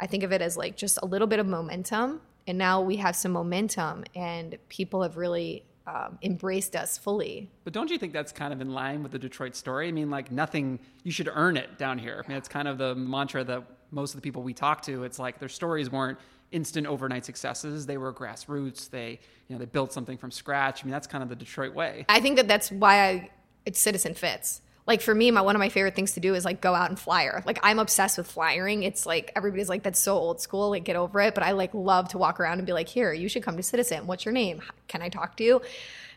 I 0.00 0.06
think 0.06 0.22
of 0.22 0.32
it 0.32 0.42
as 0.42 0.56
like 0.56 0.76
just 0.76 0.98
a 1.02 1.06
little 1.06 1.26
bit 1.26 1.38
of 1.38 1.46
momentum. 1.46 2.22
And 2.46 2.58
now 2.58 2.80
we 2.80 2.96
have 2.96 3.14
some 3.14 3.32
momentum 3.32 4.04
and 4.14 4.56
people 4.68 5.02
have 5.02 5.16
really 5.16 5.64
um, 5.86 6.18
embraced 6.22 6.74
us 6.74 6.96
fully. 6.96 7.50
But 7.62 7.72
don't 7.72 7.90
you 7.90 7.98
think 7.98 8.12
that's 8.12 8.32
kind 8.32 8.52
of 8.52 8.60
in 8.60 8.70
line 8.72 9.02
with 9.02 9.12
the 9.12 9.18
Detroit 9.18 9.54
story? 9.54 9.88
I 9.88 9.92
mean, 9.92 10.10
like 10.10 10.32
nothing, 10.32 10.80
you 11.02 11.12
should 11.12 11.28
earn 11.32 11.56
it 11.56 11.78
down 11.78 11.98
here. 11.98 12.22
I 12.24 12.28
mean, 12.28 12.38
it's 12.38 12.48
kind 12.48 12.66
of 12.66 12.78
the 12.78 12.94
mantra 12.94 13.44
that 13.44 13.64
most 13.90 14.14
of 14.14 14.16
the 14.16 14.22
people 14.22 14.42
we 14.42 14.54
talk 14.54 14.82
to, 14.82 15.04
it's 15.04 15.18
like 15.18 15.38
their 15.38 15.48
stories 15.48 15.90
weren't 15.90 16.18
instant 16.52 16.86
overnight 16.86 17.24
successes. 17.24 17.84
They 17.84 17.98
were 17.98 18.12
grassroots. 18.12 18.88
They, 18.88 19.20
you 19.48 19.54
know, 19.54 19.58
they 19.58 19.66
built 19.66 19.92
something 19.92 20.16
from 20.16 20.30
scratch. 20.30 20.82
I 20.82 20.86
mean, 20.86 20.92
that's 20.92 21.06
kind 21.06 21.22
of 21.22 21.28
the 21.28 21.36
Detroit 21.36 21.74
way. 21.74 22.06
I 22.08 22.20
think 22.20 22.36
that 22.36 22.48
that's 22.48 22.70
why 22.70 23.08
I, 23.08 23.30
it's 23.66 23.80
citizen 23.80 24.14
fits. 24.14 24.62
Like 24.86 25.00
for 25.00 25.14
me, 25.14 25.30
my 25.30 25.40
one 25.40 25.56
of 25.56 25.60
my 25.60 25.70
favorite 25.70 25.94
things 25.94 26.12
to 26.12 26.20
do 26.20 26.34
is 26.34 26.44
like 26.44 26.60
go 26.60 26.74
out 26.74 26.90
and 26.90 26.98
flyer. 26.98 27.42
Like 27.46 27.58
I'm 27.62 27.78
obsessed 27.78 28.18
with 28.18 28.30
flyering. 28.30 28.82
It's 28.82 29.06
like 29.06 29.32
everybody's 29.34 29.68
like 29.68 29.82
that's 29.82 29.98
so 29.98 30.14
old 30.14 30.40
school. 30.40 30.70
Like 30.70 30.84
get 30.84 30.96
over 30.96 31.20
it. 31.20 31.34
But 31.34 31.42
I 31.42 31.52
like 31.52 31.72
love 31.72 32.08
to 32.10 32.18
walk 32.18 32.38
around 32.38 32.58
and 32.58 32.66
be 32.66 32.72
like, 32.72 32.88
here, 32.88 33.12
you 33.12 33.28
should 33.28 33.42
come 33.42 33.56
to 33.56 33.62
Citizen. 33.62 34.06
What's 34.06 34.24
your 34.24 34.32
name? 34.32 34.62
Can 34.88 35.00
I 35.00 35.08
talk 35.08 35.36
to 35.38 35.44
you? 35.44 35.62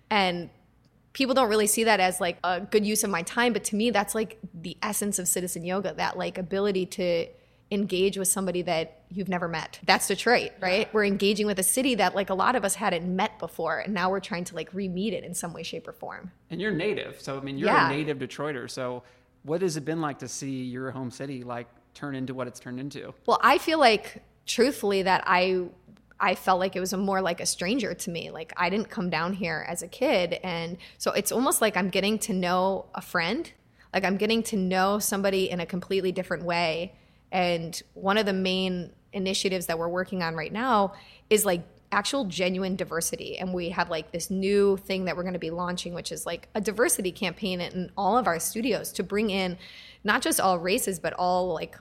And 0.09 0.49
people 1.13 1.33
don't 1.33 1.49
really 1.49 1.67
see 1.67 1.85
that 1.85 1.99
as 1.99 2.19
like 2.19 2.37
a 2.43 2.59
good 2.59 2.85
use 2.85 3.03
of 3.03 3.09
my 3.09 3.21
time. 3.23 3.53
But 3.53 3.63
to 3.65 3.75
me, 3.75 3.89
that's 3.89 4.13
like 4.13 4.37
the 4.53 4.77
essence 4.83 5.17
of 5.17 5.27
citizen 5.27 5.63
yoga. 5.63 5.93
That 5.93 6.17
like 6.17 6.37
ability 6.37 6.87
to 6.87 7.27
engage 7.69 8.17
with 8.17 8.27
somebody 8.27 8.61
that 8.61 9.01
you've 9.09 9.27
never 9.27 9.47
met. 9.47 9.79
That's 9.85 10.07
Detroit, 10.07 10.51
right? 10.61 10.91
We're 10.93 11.03
engaging 11.05 11.45
with 11.47 11.59
a 11.59 11.63
city 11.63 11.95
that 11.95 12.15
like 12.15 12.29
a 12.29 12.33
lot 12.33 12.55
of 12.55 12.63
us 12.63 12.75
hadn't 12.75 13.13
met 13.13 13.37
before 13.39 13.79
and 13.79 13.93
now 13.93 14.09
we're 14.09 14.21
trying 14.21 14.45
to 14.45 14.55
like 14.55 14.73
re-meet 14.73 15.13
it 15.13 15.23
in 15.23 15.33
some 15.33 15.51
way 15.53 15.63
shape 15.63 15.87
or 15.87 15.91
form. 15.93 16.31
And 16.49 16.61
you're 16.61 16.71
native. 16.71 17.19
So, 17.21 17.37
I 17.37 17.41
mean, 17.41 17.57
you're 17.57 17.67
Yeah. 17.67 17.89
a 17.89 17.95
native 17.95 18.19
Detroiter. 18.19 18.69
So, 18.69 19.03
what 19.43 19.61
has 19.61 19.77
it 19.77 19.85
been 19.85 20.01
like 20.01 20.19
to 20.19 20.27
see 20.27 20.63
your 20.63 20.91
home 20.91 21.11
city 21.11 21.43
like 21.43 21.67
turn 21.93 22.15
into 22.15 22.33
what 22.33 22.47
it's 22.47 22.59
turned 22.59 22.79
into? 22.79 23.13
Well, 23.25 23.39
I 23.41 23.57
feel 23.57 23.79
like 23.79 24.21
truthfully 24.45 25.03
that 25.03 25.23
I 25.25 25.65
I 26.19 26.33
felt 26.35 26.59
like 26.59 26.75
it 26.75 26.79
was 26.79 26.93
a 26.93 26.97
more 26.97 27.21
like 27.21 27.41
a 27.41 27.45
stranger 27.45 27.93
to 27.93 28.09
me. 28.09 28.31
Like 28.31 28.51
I 28.57 28.69
didn't 28.69 28.89
come 28.89 29.09
down 29.09 29.33
here 29.33 29.65
as 29.67 29.83
a 29.83 29.87
kid 29.87 30.39
and 30.43 30.77
so 30.97 31.11
it's 31.11 31.31
almost 31.31 31.61
like 31.61 31.75
I'm 31.77 31.89
getting 31.89 32.17
to 32.19 32.33
know 32.33 32.85
a 32.95 33.01
friend. 33.01 33.51
Like 33.93 34.03
I'm 34.03 34.17
getting 34.17 34.41
to 34.43 34.55
know 34.55 34.99
somebody 34.99 35.49
in 35.49 35.59
a 35.59 35.65
completely 35.65 36.11
different 36.11 36.43
way. 36.43 36.93
And 37.31 37.81
one 37.93 38.17
of 38.17 38.25
the 38.25 38.33
main 38.33 38.91
initiatives 39.13 39.65
that 39.67 39.79
we're 39.79 39.87
working 39.87 40.21
on 40.21 40.35
right 40.35 40.51
now 40.51 40.93
is 41.29 41.45
like 41.45 41.63
actual 41.91 42.25
genuine 42.25 42.75
diversity. 42.75 43.37
And 43.37 43.53
we 43.53 43.69
have 43.69 43.89
like 43.89 44.11
this 44.11 44.29
new 44.29 44.77
thing 44.77 45.05
that 45.05 45.15
we're 45.15 45.23
going 45.23 45.33
to 45.33 45.39
be 45.39 45.51
launching 45.51 45.93
which 45.93 46.11
is 46.11 46.25
like 46.25 46.49
a 46.53 46.61
diversity 46.61 47.11
campaign 47.11 47.61
in 47.61 47.91
all 47.97 48.17
of 48.17 48.27
our 48.27 48.39
studios 48.39 48.91
to 48.93 49.03
bring 49.03 49.29
in 49.29 49.57
not 50.03 50.21
just 50.21 50.39
all 50.39 50.59
races 50.59 50.99
but 50.99 51.13
all 51.13 51.53
like 51.53 51.77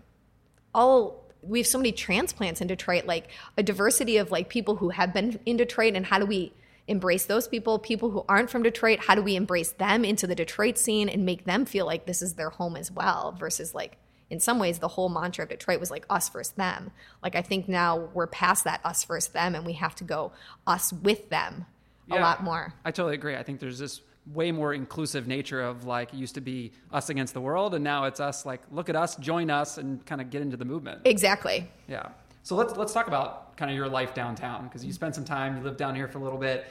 all 0.74 1.26
we 1.42 1.60
have 1.60 1.66
so 1.66 1.78
many 1.78 1.92
transplants 1.92 2.60
in 2.60 2.66
Detroit, 2.66 3.06
like 3.06 3.28
a 3.56 3.62
diversity 3.62 4.16
of 4.16 4.30
like 4.30 4.48
people 4.48 4.76
who 4.76 4.90
have 4.90 5.12
been 5.12 5.38
in 5.46 5.56
Detroit 5.56 5.94
and 5.94 6.06
how 6.06 6.18
do 6.18 6.26
we 6.26 6.52
embrace 6.88 7.26
those 7.26 7.48
people, 7.48 7.78
people 7.78 8.10
who 8.10 8.24
aren't 8.28 8.50
from 8.50 8.62
Detroit, 8.62 9.00
how 9.06 9.14
do 9.14 9.22
we 9.22 9.36
embrace 9.36 9.72
them 9.72 10.04
into 10.04 10.26
the 10.26 10.34
Detroit 10.34 10.78
scene 10.78 11.08
and 11.08 11.24
make 11.24 11.44
them 11.44 11.64
feel 11.64 11.86
like 11.86 12.06
this 12.06 12.22
is 12.22 12.34
their 12.34 12.50
home 12.50 12.76
as 12.76 12.90
well 12.90 13.34
versus 13.38 13.74
like 13.74 13.96
in 14.30 14.40
some 14.40 14.58
ways 14.58 14.78
the 14.78 14.88
whole 14.88 15.08
mantra 15.08 15.44
of 15.44 15.48
Detroit 15.50 15.78
was 15.80 15.90
like 15.90 16.04
us 16.10 16.28
versus 16.28 16.52
them. 16.54 16.90
Like 17.22 17.36
I 17.36 17.42
think 17.42 17.68
now 17.68 18.08
we're 18.12 18.26
past 18.26 18.64
that 18.64 18.80
us 18.84 19.04
versus 19.04 19.32
them 19.32 19.54
and 19.54 19.64
we 19.64 19.74
have 19.74 19.94
to 19.96 20.04
go 20.04 20.32
us 20.66 20.92
with 20.92 21.28
them 21.30 21.66
a 22.10 22.14
Yeah. 22.16 22.22
lot 22.22 22.42
more. 22.42 22.74
I 22.84 22.90
totally 22.90 23.14
agree. 23.14 23.36
I 23.36 23.42
think 23.42 23.60
there's 23.60 23.78
this 23.78 24.00
way 24.32 24.50
more 24.50 24.74
inclusive 24.74 25.28
nature 25.28 25.60
of 25.62 25.84
like 25.84 26.12
used 26.12 26.34
to 26.34 26.40
be 26.40 26.72
us 26.92 27.10
against 27.10 27.32
the 27.34 27.40
world, 27.40 27.74
and 27.74 27.84
now 27.84 28.04
it's 28.04 28.18
us 28.18 28.44
like 28.44 28.60
look 28.72 28.88
at 28.88 28.96
us, 28.96 29.14
join 29.16 29.50
us, 29.50 29.78
and 29.78 30.04
kind 30.04 30.20
of 30.20 30.30
get 30.30 30.42
into 30.42 30.56
the 30.56 30.64
movement. 30.64 31.02
Exactly. 31.04 31.70
Yeah. 31.86 32.08
So 32.42 32.56
let's 32.56 32.76
let's 32.76 32.92
talk 32.92 33.06
about 33.06 33.56
kind 33.56 33.70
of 33.70 33.76
your 33.76 33.88
life 33.88 34.14
downtown 34.14 34.64
because 34.64 34.84
you 34.84 34.92
spent 34.92 35.14
some 35.14 35.24
time, 35.24 35.56
you 35.56 35.62
lived 35.62 35.76
down 35.78 35.94
here 35.94 36.08
for 36.08 36.18
a 36.18 36.22
little 36.22 36.38
bit. 36.38 36.66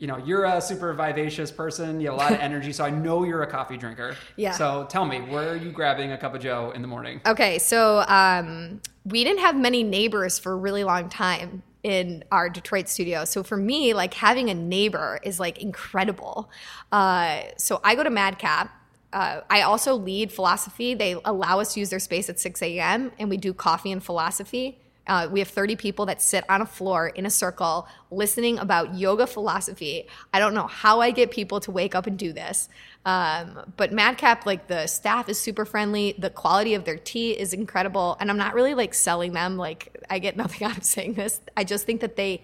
You 0.00 0.06
know, 0.06 0.16
you're 0.16 0.44
a 0.44 0.60
super 0.62 0.92
vivacious 0.94 1.52
person. 1.52 2.00
You 2.00 2.08
have 2.08 2.14
a 2.14 2.16
lot 2.16 2.32
of 2.32 2.38
energy, 2.40 2.72
so 2.72 2.84
I 2.84 2.90
know 2.90 3.22
you're 3.22 3.42
a 3.42 3.46
coffee 3.46 3.76
drinker. 3.76 4.16
Yeah. 4.36 4.52
So 4.52 4.86
tell 4.88 5.04
me, 5.04 5.20
where 5.20 5.50
are 5.50 5.56
you 5.56 5.70
grabbing 5.70 6.10
a 6.10 6.18
cup 6.18 6.34
of 6.34 6.40
Joe 6.40 6.72
in 6.74 6.80
the 6.80 6.88
morning? 6.88 7.20
Okay, 7.26 7.58
so 7.58 8.00
um, 8.08 8.80
we 9.04 9.24
didn't 9.24 9.40
have 9.40 9.54
many 9.54 9.82
neighbors 9.82 10.38
for 10.38 10.52
a 10.52 10.56
really 10.56 10.84
long 10.84 11.10
time 11.10 11.62
in 11.82 12.24
our 12.32 12.48
Detroit 12.48 12.88
studio. 12.88 13.24
So 13.26 13.42
for 13.42 13.58
me, 13.58 13.92
like 13.92 14.14
having 14.14 14.48
a 14.48 14.54
neighbor 14.54 15.20
is 15.22 15.38
like 15.38 15.58
incredible. 15.58 16.50
Uh, 16.90 17.42
so 17.56 17.80
I 17.84 17.94
go 17.94 18.02
to 18.02 18.10
Madcap. 18.10 18.70
Uh, 19.12 19.40
I 19.50 19.62
also 19.62 19.94
lead 19.94 20.32
philosophy. 20.32 20.94
They 20.94 21.16
allow 21.24 21.60
us 21.60 21.74
to 21.74 21.80
use 21.80 21.90
their 21.90 21.98
space 21.98 22.30
at 22.30 22.40
6 22.40 22.62
a.m. 22.62 23.12
and 23.18 23.28
we 23.28 23.36
do 23.36 23.52
coffee 23.52 23.92
and 23.92 24.02
philosophy. 24.02 24.78
Uh, 25.10 25.26
we 25.28 25.40
have 25.40 25.48
30 25.48 25.74
people 25.74 26.06
that 26.06 26.22
sit 26.22 26.44
on 26.48 26.62
a 26.62 26.66
floor 26.66 27.08
in 27.08 27.26
a 27.26 27.30
circle 27.30 27.88
listening 28.12 28.60
about 28.60 28.94
yoga 28.94 29.26
philosophy. 29.26 30.06
I 30.32 30.38
don't 30.38 30.54
know 30.54 30.68
how 30.68 31.00
I 31.00 31.10
get 31.10 31.32
people 31.32 31.58
to 31.60 31.72
wake 31.72 31.96
up 31.96 32.06
and 32.06 32.16
do 32.16 32.32
this. 32.32 32.68
Um, 33.04 33.72
but 33.76 33.92
Madcap, 33.92 34.46
like 34.46 34.68
the 34.68 34.86
staff 34.86 35.28
is 35.28 35.36
super 35.40 35.64
friendly. 35.64 36.14
The 36.16 36.30
quality 36.30 36.74
of 36.74 36.84
their 36.84 36.96
tea 36.96 37.32
is 37.32 37.52
incredible. 37.52 38.16
And 38.20 38.30
I'm 38.30 38.36
not 38.36 38.54
really 38.54 38.74
like 38.74 38.94
selling 38.94 39.32
them. 39.32 39.56
Like 39.56 40.00
I 40.08 40.20
get 40.20 40.36
nothing 40.42 40.64
out 40.64 40.76
of 40.76 40.84
saying 40.84 41.14
this. 41.14 41.40
I 41.56 41.64
just 41.64 41.86
think 41.86 42.02
that 42.02 42.14
they 42.14 42.42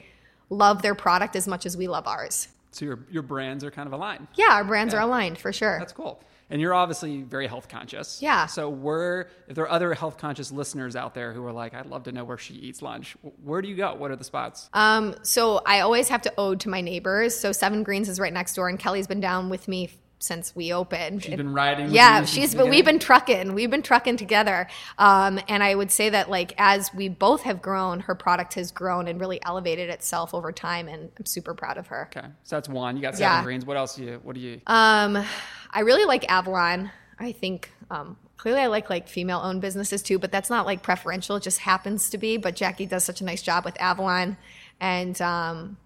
love 0.50 0.82
their 0.82 0.96
product 0.96 1.36
as 1.36 1.46
much 1.46 1.66
as 1.66 1.76
we 1.76 1.86
love 1.86 2.08
ours. 2.08 2.48
So 2.72 2.84
your 2.84 2.98
your 3.12 3.22
brands 3.22 3.62
are 3.62 3.70
kind 3.70 3.86
of 3.86 3.92
aligned. 3.92 4.26
Yeah, 4.34 4.50
our 4.50 4.64
brands 4.64 4.92
are 4.92 5.00
aligned 5.00 5.38
for 5.38 5.52
sure. 5.52 5.78
That's 5.78 5.92
cool. 5.92 6.20
And 6.48 6.60
you're 6.60 6.74
obviously 6.74 7.22
very 7.22 7.48
health 7.48 7.68
conscious. 7.68 8.22
Yeah. 8.22 8.46
So 8.46 8.68
where, 8.68 9.30
if 9.48 9.56
there 9.56 9.64
are 9.64 9.70
other 9.70 9.94
health 9.94 10.16
conscious 10.16 10.52
listeners 10.52 10.94
out 10.94 11.12
there 11.12 11.32
who 11.32 11.44
are 11.44 11.52
like, 11.52 11.74
I'd 11.74 11.86
love 11.86 12.04
to 12.04 12.12
know 12.12 12.24
where 12.24 12.38
she 12.38 12.54
eats 12.54 12.82
lunch. 12.82 13.16
Where 13.42 13.60
do 13.60 13.68
you 13.68 13.74
go? 13.74 13.94
What 13.94 14.12
are 14.12 14.16
the 14.16 14.24
spots? 14.24 14.70
Um, 14.72 15.16
so 15.22 15.60
I 15.66 15.80
always 15.80 16.08
have 16.08 16.22
to 16.22 16.32
ode 16.38 16.60
to 16.60 16.68
my 16.68 16.80
neighbors. 16.80 17.36
So 17.36 17.50
Seven 17.50 17.82
Greens 17.82 18.08
is 18.08 18.20
right 18.20 18.32
next 18.32 18.54
door, 18.54 18.68
and 18.68 18.78
Kelly's 18.78 19.08
been 19.08 19.20
down 19.20 19.48
with 19.48 19.66
me 19.66 19.90
since 20.18 20.56
we 20.56 20.72
opened. 20.72 21.22
She's 21.22 21.36
been 21.36 21.52
riding. 21.52 21.90
Yeah, 21.90 22.24
she's 22.24 22.54
been. 22.54 22.68
We've 22.70 22.84
been 22.84 22.98
trucking. 22.98 23.54
We've 23.54 23.70
been 23.70 23.82
trucking 23.82 24.16
together. 24.16 24.66
Um, 24.98 25.38
and 25.48 25.62
I 25.62 25.74
would 25.74 25.90
say 25.90 26.08
that 26.10 26.30
like 26.30 26.54
as 26.58 26.92
we 26.94 27.08
both 27.08 27.42
have 27.42 27.60
grown, 27.60 28.00
her 28.00 28.14
product 28.14 28.54
has 28.54 28.70
grown 28.72 29.08
and 29.08 29.20
really 29.20 29.38
elevated 29.44 29.90
itself 29.90 30.34
over 30.34 30.52
time, 30.52 30.88
and 30.88 31.10
I'm 31.18 31.26
super 31.26 31.54
proud 31.54 31.76
of 31.76 31.88
her. 31.88 32.08
Okay, 32.16 32.26
so 32.44 32.56
that's 32.56 32.68
one. 32.68 32.96
You 32.96 33.02
got 33.02 33.14
seven 33.16 33.38
Yeah. 33.38 33.42
greens. 33.44 33.66
What 33.66 33.76
else? 33.76 33.96
Do 33.96 34.04
you? 34.04 34.20
What 34.22 34.34
do 34.34 34.40
you? 34.40 34.60
Um, 34.66 35.22
I 35.70 35.80
really 35.80 36.04
like 36.04 36.30
Avalon. 36.30 36.90
I 37.18 37.32
think 37.32 37.70
um, 37.90 38.16
clearly 38.36 38.60
I 38.60 38.66
like 38.66 38.88
like 38.90 39.08
female 39.08 39.40
owned 39.42 39.60
businesses 39.60 40.02
too, 40.02 40.18
but 40.18 40.32
that's 40.32 40.50
not 40.50 40.66
like 40.66 40.82
preferential. 40.82 41.36
It 41.36 41.42
just 41.42 41.60
happens 41.60 42.10
to 42.10 42.18
be. 42.18 42.36
But 42.36 42.56
Jackie 42.56 42.86
does 42.86 43.04
such 43.04 43.20
a 43.20 43.24
nice 43.24 43.42
job 43.42 43.64
with 43.64 43.80
Avalon, 43.80 44.36
and 44.80 45.20
um, 45.22 45.76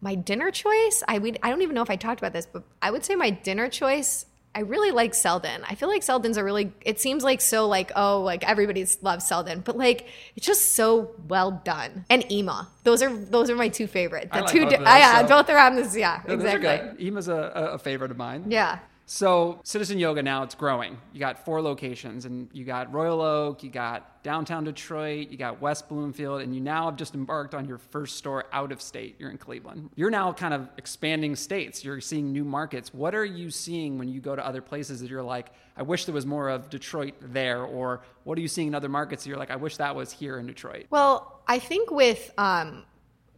my 0.00 0.14
dinner 0.14 0.50
choice. 0.50 1.02
I 1.08 1.18
would. 1.18 1.38
I 1.42 1.50
don't 1.50 1.62
even 1.62 1.74
know 1.74 1.82
if 1.82 1.90
I 1.90 1.96
talked 1.96 2.20
about 2.20 2.32
this, 2.32 2.46
but 2.46 2.62
I 2.82 2.90
would 2.90 3.04
say 3.04 3.14
my 3.16 3.30
dinner 3.30 3.68
choice. 3.68 4.26
I 4.56 4.60
really 4.60 4.92
like 4.92 5.14
Selden. 5.14 5.62
I 5.68 5.74
feel 5.74 5.88
like 5.88 6.02
Selden's 6.04 6.36
a 6.36 6.44
really. 6.44 6.72
It 6.82 7.00
seems 7.00 7.24
like 7.24 7.40
so 7.40 7.66
like 7.66 7.90
oh 7.96 8.20
like 8.20 8.48
everybody 8.48 8.86
loves 9.02 9.26
Selden, 9.26 9.60
but 9.60 9.76
like 9.76 10.06
it's 10.36 10.46
just 10.46 10.76
so 10.76 11.10
well 11.26 11.60
done. 11.64 12.04
And 12.08 12.24
Ima. 12.30 12.68
Those 12.84 13.02
are 13.02 13.12
those 13.16 13.50
are 13.50 13.56
my 13.56 13.68
two 13.68 13.86
favorite. 13.88 14.30
The 14.30 14.36
I 14.36 14.40
like 14.42 14.50
two. 14.50 14.60
both 14.62 14.70
di- 14.70 14.76
those, 14.76 14.86
yeah, 14.86 15.22
so- 15.22 15.28
both 15.28 15.50
are 15.50 15.58
on 15.58 15.74
this. 15.74 15.96
Yeah, 15.96 16.20
No, 16.28 16.36
those 16.36 16.44
are 16.52 16.56
exactly. 16.58 16.90
good. 16.98 17.06
Ima's 17.06 17.28
a 17.28 17.34
a 17.74 17.78
favorite 17.78 18.10
of 18.12 18.16
mine. 18.16 18.44
Yeah. 18.48 18.78
So 19.06 19.60
Citizen 19.64 19.98
Yoga 19.98 20.22
now 20.22 20.42
it's 20.44 20.54
growing. 20.54 20.96
You 21.12 21.20
got 21.20 21.44
four 21.44 21.60
locations, 21.60 22.24
and 22.24 22.48
you 22.52 22.64
got 22.64 22.92
Royal 22.92 23.20
Oak, 23.20 23.62
you 23.62 23.70
got 23.70 24.22
downtown 24.22 24.64
Detroit, 24.64 25.28
you 25.28 25.36
got 25.36 25.60
West 25.60 25.88
Bloomfield, 25.90 26.40
and 26.40 26.54
you 26.54 26.60
now 26.60 26.86
have 26.86 26.96
just 26.96 27.14
embarked 27.14 27.54
on 27.54 27.66
your 27.66 27.76
first 27.76 28.16
store 28.16 28.44
out 28.52 28.72
of 28.72 28.80
state. 28.80 29.16
You're 29.18 29.30
in 29.30 29.36
Cleveland. 29.36 29.90
You're 29.94 30.10
now 30.10 30.32
kind 30.32 30.54
of 30.54 30.68
expanding 30.78 31.36
states. 31.36 31.84
You're 31.84 32.00
seeing 32.00 32.32
new 32.32 32.44
markets. 32.44 32.94
What 32.94 33.14
are 33.14 33.26
you 33.26 33.50
seeing 33.50 33.98
when 33.98 34.08
you 34.08 34.20
go 34.20 34.34
to 34.34 34.44
other 34.44 34.62
places 34.62 35.00
that 35.00 35.10
you're 35.10 35.22
like, 35.22 35.48
I 35.76 35.82
wish 35.82 36.06
there 36.06 36.14
was 36.14 36.24
more 36.24 36.48
of 36.48 36.70
Detroit 36.70 37.14
there, 37.20 37.62
or 37.62 38.00
what 38.24 38.38
are 38.38 38.40
you 38.40 38.48
seeing 38.48 38.68
in 38.68 38.74
other 38.74 38.88
markets 38.88 39.24
that 39.24 39.28
you're 39.28 39.38
like, 39.38 39.50
I 39.50 39.56
wish 39.56 39.76
that 39.76 39.94
was 39.94 40.12
here 40.12 40.38
in 40.38 40.46
Detroit? 40.46 40.86
Well, 40.88 41.42
I 41.46 41.58
think 41.58 41.90
with 41.90 42.32
um, 42.38 42.84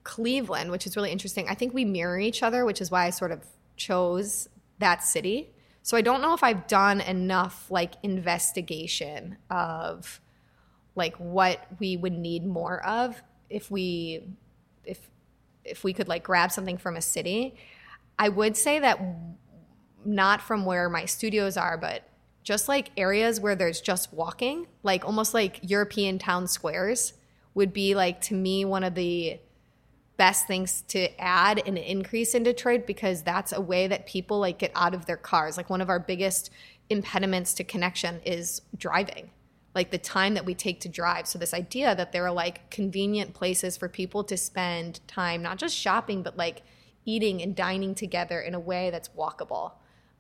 Cleveland, 0.05 0.71
which 0.71 0.87
is 0.87 0.95
really 0.95 1.11
interesting, 1.11 1.49
I 1.49 1.55
think 1.55 1.75
we 1.75 1.85
mirror 1.85 2.21
each 2.21 2.45
other, 2.45 2.65
which 2.65 2.81
is 2.81 2.93
why 2.93 3.07
I 3.07 3.11
sort 3.11 3.33
of 3.33 3.45
chose 3.77 4.49
that 4.79 5.03
city. 5.03 5.51
So 5.87 5.97
I 5.97 6.01
don't 6.01 6.21
know 6.21 6.35
if 6.35 6.43
I've 6.43 6.67
done 6.67 7.01
enough 7.01 7.71
like 7.71 7.93
investigation 8.03 9.39
of 9.49 10.21
like 10.97 11.15
what 11.19 11.65
we 11.79 11.97
would 11.97 12.13
need 12.13 12.45
more 12.45 12.85
of 12.85 13.23
if 13.49 13.71
we 13.71 14.25
if 14.83 15.09
if 15.65 15.85
we 15.85 15.93
could 15.93 16.09
like 16.09 16.25
grab 16.25 16.51
something 16.51 16.77
from 16.77 16.97
a 16.97 17.01
city. 17.01 17.55
I 18.19 18.31
would 18.31 18.57
say 18.57 18.81
that 18.81 18.99
not 20.05 20.43
from 20.43 20.65
where 20.65 20.89
my 20.89 21.05
studios 21.05 21.57
are, 21.57 21.79
but 21.79 22.03
just 22.43 22.67
like 22.67 22.91
areas 22.97 23.39
where 23.39 23.55
there's 23.55 23.81
just 23.81 24.13
walking, 24.13 24.67
like 24.83 25.05
almost 25.05 25.35
like 25.35 25.61
European 25.63 26.19
town 26.19 26.49
squares 26.49 27.13
would 27.55 27.73
be 27.73 27.95
like 27.95 28.21
to 28.23 28.35
me 28.35 28.65
one 28.65 28.83
of 28.83 28.97
the 28.97 29.39
best 30.17 30.47
things 30.47 30.83
to 30.89 31.09
add 31.21 31.67
an 31.67 31.77
increase 31.77 32.35
in 32.35 32.43
Detroit 32.43 32.87
because 32.87 33.23
that's 33.23 33.53
a 33.53 33.61
way 33.61 33.87
that 33.87 34.07
people 34.07 34.39
like 34.39 34.59
get 34.59 34.73
out 34.75 34.95
of 34.95 35.07
their 35.07 35.17
cars. 35.17 35.57
Like 35.57 35.69
one 35.69 35.81
of 35.81 35.91
our 35.91 35.99
biggest 35.99 36.51
impediments 36.89 37.55
to 37.55 37.65
connection 37.65 38.21
is 38.25 38.63
driving. 38.77 39.31
Like 39.75 39.91
the 39.91 39.99
time 39.99 40.35
that 40.35 40.47
we 40.47 40.55
take 40.55 40.81
to 40.81 40.89
drive. 40.89 41.27
So 41.27 41.39
this 41.39 41.53
idea 41.53 41.95
that 41.95 42.13
there 42.13 42.25
are 42.25 42.33
like 42.33 42.71
convenient 42.71 43.35
places 43.35 43.77
for 43.77 43.89
people 43.89 44.25
to 44.25 44.37
spend 44.37 45.01
time 45.07 45.43
not 45.43 45.59
just 45.59 45.77
shopping 45.77 46.23
but 46.23 46.37
like 46.37 46.63
eating 47.05 47.43
and 47.43 47.55
dining 47.55 47.95
together 47.95 48.41
in 48.41 48.55
a 48.55 48.61
way 48.61 48.91
that's 48.91 49.11
walkable. 49.11 49.73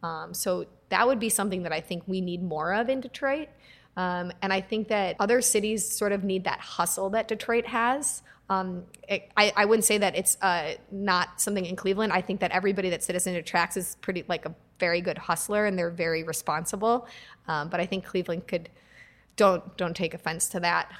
Um, 0.02 0.34
so 0.34 0.66
that 0.90 1.06
would 1.06 1.18
be 1.18 1.30
something 1.30 1.62
that 1.62 1.72
I 1.72 1.80
think 1.80 2.04
we 2.06 2.20
need 2.20 2.42
more 2.42 2.74
of 2.74 2.88
in 2.88 3.00
Detroit. 3.00 3.48
Um, 3.96 4.30
and 4.42 4.52
I 4.52 4.60
think 4.60 4.88
that 4.88 5.16
other 5.18 5.40
cities 5.40 5.90
sort 5.90 6.12
of 6.12 6.22
need 6.22 6.44
that 6.44 6.60
hustle 6.60 7.10
that 7.10 7.28
Detroit 7.28 7.66
has. 7.66 8.22
Um, 8.48 8.84
it, 9.08 9.30
I, 9.36 9.52
I 9.56 9.64
wouldn't 9.64 9.84
say 9.84 9.98
that 9.98 10.16
it's 10.16 10.36
uh, 10.40 10.74
not 10.90 11.40
something 11.40 11.64
in 11.66 11.74
Cleveland. 11.74 12.12
I 12.12 12.20
think 12.20 12.40
that 12.40 12.52
everybody 12.52 12.90
that 12.90 13.02
Citizen 13.02 13.34
attracts 13.34 13.76
is 13.76 13.96
pretty 14.00 14.24
like 14.28 14.46
a 14.46 14.54
very 14.78 15.00
good 15.00 15.18
hustler 15.18 15.66
and 15.66 15.78
they're 15.78 15.90
very 15.90 16.22
responsible. 16.22 17.08
Um, 17.48 17.68
but 17.68 17.80
I 17.80 17.86
think 17.86 18.04
Cleveland 18.04 18.46
could 18.46 18.68
don't 19.36 19.76
don't 19.76 19.94
take 19.94 20.14
offense 20.14 20.48
to 20.50 20.60
that. 20.60 20.92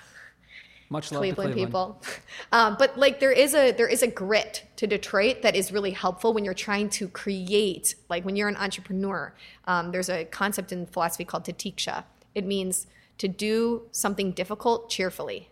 Much 0.89 1.11
love 1.11 1.21
Cleveland, 1.21 1.55
Cleveland. 1.55 2.01
people. 2.01 2.03
Um, 2.53 2.77
but 2.79 2.97
like 2.97 3.19
there 3.19 3.33
is 3.33 3.55
a 3.55 3.73
there 3.73 3.89
is 3.89 4.03
a 4.03 4.07
grit 4.07 4.65
to 4.77 4.87
Detroit 4.87 5.43
that 5.43 5.57
is 5.57 5.73
really 5.73 5.91
helpful 5.91 6.33
when 6.33 6.45
you're 6.45 6.55
trying 6.55 6.89
to 6.91 7.09
create. 7.09 7.97
Like 8.09 8.25
when 8.25 8.37
you're 8.37 8.49
an 8.49 8.57
entrepreneur, 8.57 9.35
um, 9.67 9.91
there's 9.91 10.09
a 10.09 10.25
concept 10.27 10.71
in 10.71 10.87
philosophy 10.87 11.25
called 11.25 11.45
titiksha. 11.45 12.05
It 12.35 12.45
means 12.45 12.87
to 13.19 13.27
do 13.27 13.83
something 13.91 14.31
difficult 14.31 14.89
cheerfully, 14.89 15.51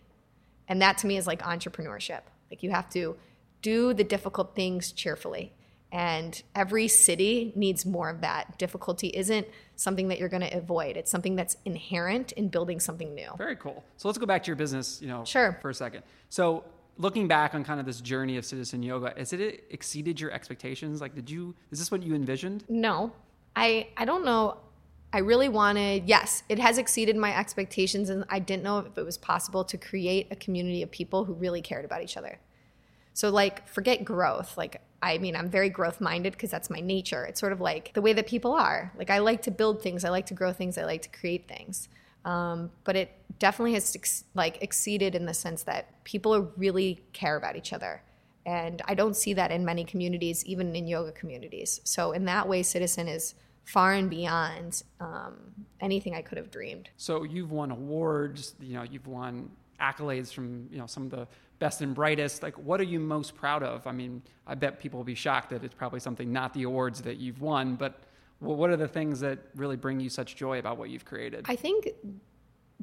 and 0.67 0.81
that 0.81 0.97
to 0.99 1.07
me 1.07 1.17
is 1.17 1.27
like 1.27 1.41
entrepreneurship. 1.41 2.21
Like 2.51 2.63
you 2.63 2.71
have 2.71 2.89
to 2.91 3.15
do 3.61 3.93
the 3.93 4.03
difficult 4.03 4.55
things 4.55 4.91
cheerfully. 4.91 5.53
And 5.91 6.41
every 6.53 6.87
city 6.89 7.53
needs 7.55 7.85
more 7.85 8.09
of 8.09 8.21
that. 8.21 8.57
Difficulty 8.57 9.07
isn't 9.07 9.47
something 9.77 10.09
that 10.09 10.19
you're 10.19 10.29
going 10.29 10.41
to 10.41 10.57
avoid. 10.57 10.97
It's 10.97 11.09
something 11.09 11.35
that's 11.35 11.55
inherent 11.63 12.33
in 12.33 12.49
building 12.49 12.79
something 12.81 13.15
new. 13.15 13.29
Very 13.37 13.55
cool. 13.55 13.83
So 13.95 14.07
let's 14.07 14.17
go 14.17 14.25
back 14.25 14.43
to 14.43 14.47
your 14.47 14.55
business, 14.57 15.01
you 15.01 15.07
know, 15.07 15.23
Sure. 15.23 15.57
for 15.61 15.69
a 15.69 15.73
second. 15.73 16.03
So 16.29 16.65
looking 16.97 17.27
back 17.29 17.55
on 17.55 17.63
kind 17.63 17.79
of 17.79 17.85
this 17.85 18.01
journey 18.01 18.35
of 18.35 18.45
citizen 18.45 18.83
yoga, 18.83 19.13
has 19.15 19.31
it 19.31 19.63
exceeded 19.69 20.19
your 20.19 20.31
expectations? 20.31 20.99
Like, 20.99 21.15
did 21.15 21.29
you? 21.29 21.55
Is 21.71 21.79
this 21.79 21.91
what 21.91 22.03
you 22.03 22.13
envisioned? 22.13 22.65
No, 22.67 23.13
I 23.55 23.87
I 23.95 24.03
don't 24.05 24.25
know. 24.25 24.57
I 25.15 25.19
really 25.19 25.47
wanted. 25.47 26.09
Yes, 26.09 26.43
it 26.49 26.59
has 26.59 26.77
exceeded 26.77 27.15
my 27.15 27.33
expectations, 27.33 28.09
and 28.09 28.25
I 28.27 28.39
didn't 28.39 28.63
know 28.63 28.79
if 28.79 28.97
it 28.97 29.05
was 29.05 29.17
possible 29.17 29.63
to 29.63 29.77
create 29.77 30.27
a 30.29 30.35
community 30.35 30.81
of 30.81 30.91
people 30.91 31.23
who 31.23 31.33
really 31.33 31.61
cared 31.61 31.85
about 31.85 32.03
each 32.03 32.17
other. 32.17 32.37
So 33.13 33.29
like, 33.29 33.65
forget 33.65 34.03
growth. 34.03 34.57
Like, 34.57 34.81
I 35.01 35.17
mean, 35.19 35.37
I'm 35.37 35.49
very 35.49 35.69
growth 35.69 36.01
minded 36.01 36.33
because 36.33 36.51
that's 36.51 36.69
my 36.69 36.81
nature. 36.81 37.23
It's 37.23 37.39
sort 37.39 37.53
of 37.53 37.61
like 37.61 37.93
the 37.93 38.01
way 38.01 38.11
that 38.11 38.27
people 38.27 38.51
are. 38.51 38.91
Like, 38.97 39.09
I 39.09 39.19
like 39.19 39.41
to 39.43 39.51
build 39.51 39.81
things. 39.81 40.03
I 40.03 40.09
like 40.09 40.25
to 40.25 40.33
grow 40.33 40.51
things. 40.51 40.77
I 40.77 40.83
like 40.83 41.03
to 41.03 41.09
create 41.17 41.47
things. 41.47 41.87
Um, 42.25 42.69
but 42.83 42.97
it 42.97 43.13
definitely 43.39 43.75
has 43.75 43.95
ex- 43.95 44.25
like 44.33 44.61
exceeded 44.61 45.15
in 45.15 45.25
the 45.25 45.33
sense 45.33 45.63
that 45.63 46.03
people 46.03 46.51
really 46.57 47.05
care 47.13 47.37
about 47.37 47.55
each 47.55 47.71
other. 47.71 48.01
And 48.45 48.81
I 48.83 48.95
don't 48.95 49.15
see 49.15 49.33
that 49.35 49.49
in 49.49 49.63
many 49.63 49.85
communities, 49.85 50.43
even 50.45 50.75
in 50.75 50.87
yoga 50.87 51.13
communities. 51.13 51.79
So 51.85 52.11
in 52.11 52.25
that 52.25 52.49
way, 52.49 52.63
Citizen 52.63 53.07
is 53.07 53.33
far 53.65 53.93
and 53.93 54.09
beyond 54.09 54.83
um, 54.99 55.35
anything 55.81 56.15
I 56.15 56.21
could 56.21 56.37
have 56.37 56.49
dreamed. 56.49 56.89
So 56.97 57.23
you've 57.23 57.51
won 57.51 57.71
awards. 57.71 58.55
You 58.61 58.75
know, 58.75 58.83
you've 58.83 59.07
won 59.07 59.49
accolades 59.79 60.31
from 60.31 60.67
you 60.71 60.77
know 60.77 60.87
some 60.87 61.03
of 61.03 61.11
the 61.11 61.27
best 61.59 61.81
and 61.81 61.93
brightest. 61.93 62.43
Like, 62.43 62.57
what 62.57 62.79
are 62.79 62.85
you 62.85 62.99
most 62.99 63.35
proud 63.35 63.63
of? 63.63 63.85
I 63.87 63.91
mean, 63.91 64.21
I 64.47 64.55
bet 64.55 64.79
people 64.79 64.97
will 64.97 65.05
be 65.05 65.15
shocked 65.15 65.49
that 65.49 65.63
it's 65.63 65.73
probably 65.73 65.99
something 65.99 66.31
not 66.31 66.53
the 66.53 66.63
awards 66.63 67.01
that 67.01 67.17
you've 67.17 67.41
won, 67.41 67.75
but 67.75 68.03
what 68.39 68.69
are 68.69 68.77
the 68.77 68.87
things 68.87 69.19
that 69.21 69.39
really 69.55 69.77
bring 69.77 69.99
you 69.99 70.09
such 70.09 70.35
joy 70.35 70.59
about 70.59 70.77
what 70.77 70.89
you've 70.89 71.05
created? 71.05 71.45
I 71.47 71.55
think 71.55 71.89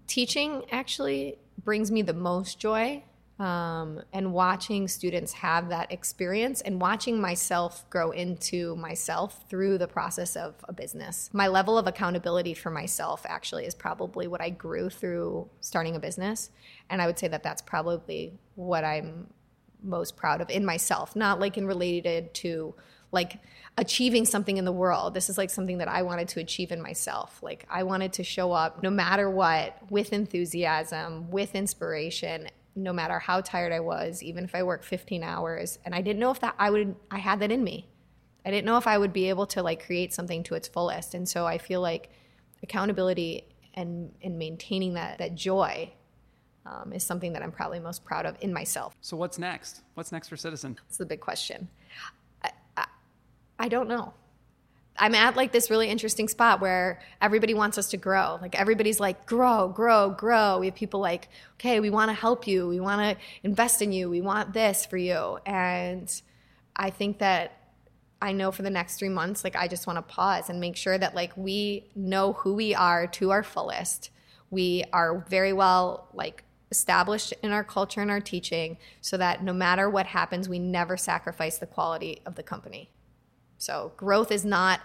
teaching 0.06 0.64
actually 0.70 1.38
brings 1.64 1.90
me 1.90 2.02
the 2.02 2.14
most 2.14 2.58
joy. 2.58 3.02
Um, 3.38 4.02
and 4.12 4.32
watching 4.32 4.86
students 4.86 5.32
have 5.32 5.70
that 5.70 5.90
experience 5.90 6.60
and 6.60 6.80
watching 6.80 7.20
myself 7.20 7.88
grow 7.90 8.10
into 8.10 8.76
myself 8.76 9.44
through 9.48 9.78
the 9.78 9.88
process 9.88 10.36
of 10.36 10.54
a 10.68 10.72
business. 10.72 11.30
My 11.32 11.48
level 11.48 11.76
of 11.76 11.86
accountability 11.86 12.54
for 12.54 12.70
myself 12.70 13.24
actually 13.26 13.64
is 13.64 13.74
probably 13.74 14.28
what 14.28 14.40
I 14.40 14.50
grew 14.50 14.90
through 14.90 15.48
starting 15.60 15.96
a 15.96 15.98
business. 15.98 16.50
And 16.88 17.02
I 17.02 17.06
would 17.06 17.18
say 17.18 17.26
that 17.28 17.42
that's 17.42 17.62
probably 17.62 18.38
what 18.54 18.84
I'm 18.84 19.28
most 19.82 20.16
proud 20.16 20.40
of 20.40 20.50
in 20.50 20.64
myself, 20.64 21.16
not 21.16 21.40
like 21.40 21.56
in 21.56 21.66
related 21.66 22.34
to 22.34 22.74
like 23.10 23.40
achieving 23.76 24.24
something 24.24 24.56
in 24.56 24.64
the 24.64 24.72
world. 24.72 25.14
This 25.14 25.28
is 25.28 25.36
like 25.36 25.50
something 25.50 25.78
that 25.78 25.88
I 25.88 26.02
wanted 26.02 26.28
to 26.28 26.40
achieve 26.40 26.72
in 26.72 26.80
myself. 26.82 27.42
Like 27.42 27.66
I 27.70 27.82
wanted 27.82 28.12
to 28.14 28.24
show 28.24 28.52
up 28.52 28.82
no 28.82 28.90
matter 28.90 29.30
what 29.30 29.78
with 29.90 30.12
enthusiasm, 30.12 31.30
with 31.30 31.54
inspiration, 31.54 32.48
no 32.74 32.92
matter 32.92 33.18
how 33.18 33.40
tired 33.40 33.72
I 33.72 33.80
was, 33.80 34.22
even 34.22 34.44
if 34.44 34.54
I 34.54 34.62
worked 34.62 34.84
15 34.84 35.22
hours. 35.22 35.78
And 35.84 35.94
I 35.94 36.00
didn't 36.00 36.20
know 36.20 36.30
if 36.30 36.40
that 36.40 36.54
I 36.58 36.70
would 36.70 36.96
I 37.10 37.18
had 37.18 37.40
that 37.40 37.50
in 37.50 37.62
me. 37.62 37.88
I 38.44 38.50
didn't 38.50 38.66
know 38.66 38.76
if 38.76 38.86
I 38.86 38.98
would 38.98 39.12
be 39.12 39.28
able 39.28 39.46
to 39.48 39.62
like 39.62 39.84
create 39.84 40.12
something 40.12 40.42
to 40.44 40.54
its 40.54 40.68
fullest. 40.68 41.14
And 41.14 41.28
so 41.28 41.46
I 41.46 41.58
feel 41.58 41.80
like 41.80 42.10
accountability 42.62 43.44
and 43.74 44.12
and 44.22 44.38
maintaining 44.38 44.94
that 44.94 45.18
that 45.18 45.34
joy 45.34 45.92
um, 46.64 46.92
is 46.92 47.04
something 47.04 47.32
that 47.32 47.42
I'm 47.42 47.52
probably 47.52 47.80
most 47.80 48.04
proud 48.04 48.26
of 48.26 48.36
in 48.40 48.52
myself. 48.52 48.94
so 49.00 49.16
what's 49.16 49.38
next? 49.38 49.82
What's 49.94 50.12
next 50.12 50.28
for 50.28 50.36
Citizen? 50.36 50.78
That's 50.86 50.98
the 50.98 51.06
big 51.06 51.20
question. 51.20 51.68
I, 52.42 52.50
I, 52.76 52.86
I 53.58 53.68
don't 53.68 53.88
know. 53.88 54.14
I'm 54.98 55.14
at 55.14 55.36
like 55.36 55.52
this 55.52 55.70
really 55.70 55.88
interesting 55.88 56.28
spot 56.28 56.60
where 56.60 57.00
everybody 57.20 57.54
wants 57.54 57.78
us 57.78 57.88
to 57.90 57.96
grow. 57.96 58.38
Like 58.42 58.58
everybody's 58.58 59.00
like, 59.00 59.26
grow, 59.26 59.68
grow, 59.68 60.10
grow. 60.10 60.58
We 60.58 60.66
have 60.66 60.74
people 60.74 61.00
like, 61.00 61.28
okay, 61.54 61.80
we 61.80 61.90
want 61.90 62.10
to 62.10 62.14
help 62.14 62.46
you. 62.46 62.68
We 62.68 62.78
want 62.78 63.00
to 63.00 63.24
invest 63.42 63.80
in 63.80 63.92
you. 63.92 64.10
We 64.10 64.20
want 64.20 64.52
this 64.52 64.84
for 64.84 64.98
you. 64.98 65.38
And 65.46 66.12
I 66.76 66.90
think 66.90 67.18
that 67.18 67.58
I 68.20 68.32
know 68.32 68.52
for 68.52 68.62
the 68.62 68.70
next 68.70 68.98
three 68.98 69.08
months, 69.08 69.44
like 69.44 69.56
I 69.56 69.66
just 69.66 69.86
want 69.86 69.96
to 69.96 70.02
pause 70.02 70.48
and 70.48 70.60
make 70.60 70.76
sure 70.76 70.96
that 70.96 71.14
like 71.14 71.36
we 71.36 71.86
know 71.96 72.34
who 72.34 72.54
we 72.54 72.74
are 72.74 73.06
to 73.08 73.30
our 73.30 73.42
fullest. 73.42 74.10
We 74.50 74.84
are 74.92 75.24
very 75.28 75.52
well 75.52 76.08
like 76.12 76.44
established 76.70 77.34
in 77.42 77.50
our 77.50 77.64
culture 77.64 78.00
and 78.00 78.10
our 78.10 78.20
teaching 78.20 78.78
so 79.00 79.16
that 79.16 79.42
no 79.42 79.52
matter 79.52 79.90
what 79.90 80.06
happens, 80.06 80.48
we 80.48 80.58
never 80.58 80.96
sacrifice 80.96 81.58
the 81.58 81.66
quality 81.66 82.20
of 82.24 82.34
the 82.34 82.42
company. 82.42 82.90
So 83.62 83.92
growth 83.96 84.32
is 84.32 84.44
not 84.44 84.80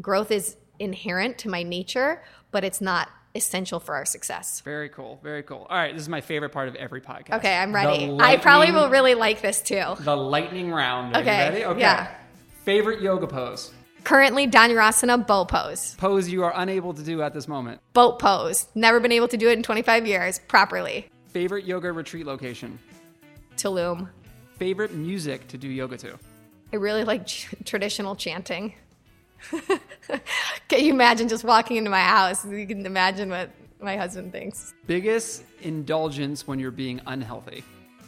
growth 0.00 0.30
is 0.30 0.56
inherent 0.78 1.38
to 1.38 1.48
my 1.48 1.64
nature, 1.64 2.22
but 2.52 2.62
it's 2.62 2.80
not 2.80 3.08
essential 3.34 3.80
for 3.80 3.96
our 3.96 4.04
success. 4.04 4.60
Very 4.60 4.88
cool. 4.88 5.18
Very 5.24 5.42
cool. 5.42 5.66
All 5.68 5.76
right, 5.76 5.92
this 5.92 6.02
is 6.02 6.08
my 6.08 6.20
favorite 6.20 6.50
part 6.50 6.68
of 6.68 6.76
every 6.76 7.00
podcast. 7.00 7.38
Okay, 7.38 7.56
I'm 7.56 7.74
ready. 7.74 8.16
I 8.20 8.36
probably 8.36 8.70
will 8.70 8.88
really 8.88 9.16
like 9.16 9.42
this 9.42 9.60
too. 9.60 9.82
The 9.98 10.16
lightning 10.16 10.70
round. 10.70 11.16
Are 11.16 11.18
you 11.18 11.28
Okay, 11.28 11.48
ready? 11.48 11.64
Okay. 11.64 11.80
yeah. 11.80 12.14
Favorite 12.62 13.00
yoga 13.00 13.26
pose? 13.26 13.72
Currently, 14.04 14.46
Dhanurasana 14.46 15.26
bow 15.26 15.44
pose. 15.44 15.96
Pose 15.96 16.28
you 16.28 16.44
are 16.44 16.52
unable 16.54 16.94
to 16.94 17.02
do 17.02 17.22
at 17.22 17.34
this 17.34 17.48
moment. 17.48 17.80
Boat 17.92 18.20
pose. 18.20 18.68
Never 18.76 19.00
been 19.00 19.10
able 19.10 19.28
to 19.28 19.36
do 19.36 19.48
it 19.48 19.54
in 19.54 19.64
25 19.64 20.06
years 20.06 20.38
properly. 20.46 21.08
Favorite 21.26 21.64
yoga 21.64 21.90
retreat 21.90 22.24
location? 22.26 22.78
Tulum. 23.56 24.10
Favorite 24.58 24.94
music 24.94 25.48
to 25.48 25.58
do 25.58 25.66
yoga 25.66 25.96
to? 25.96 26.16
I 26.72 26.76
really 26.76 27.04
like 27.04 27.26
ch- 27.26 27.54
traditional 27.64 28.16
chanting. 28.16 28.74
Can 30.68 30.84
you 30.84 30.92
imagine 30.92 31.28
just 31.28 31.44
walking 31.44 31.76
into 31.76 31.90
my 31.90 32.00
house? 32.00 32.44
You 32.46 32.66
can 32.66 32.86
imagine 32.86 33.28
what 33.28 33.50
my 33.80 33.96
husband 33.96 34.32
thinks. 34.32 34.72
Biggest 34.86 35.44
indulgence 35.60 36.46
when 36.46 36.58
you're 36.58 36.70
being 36.70 37.00
unhealthy? 37.06 37.62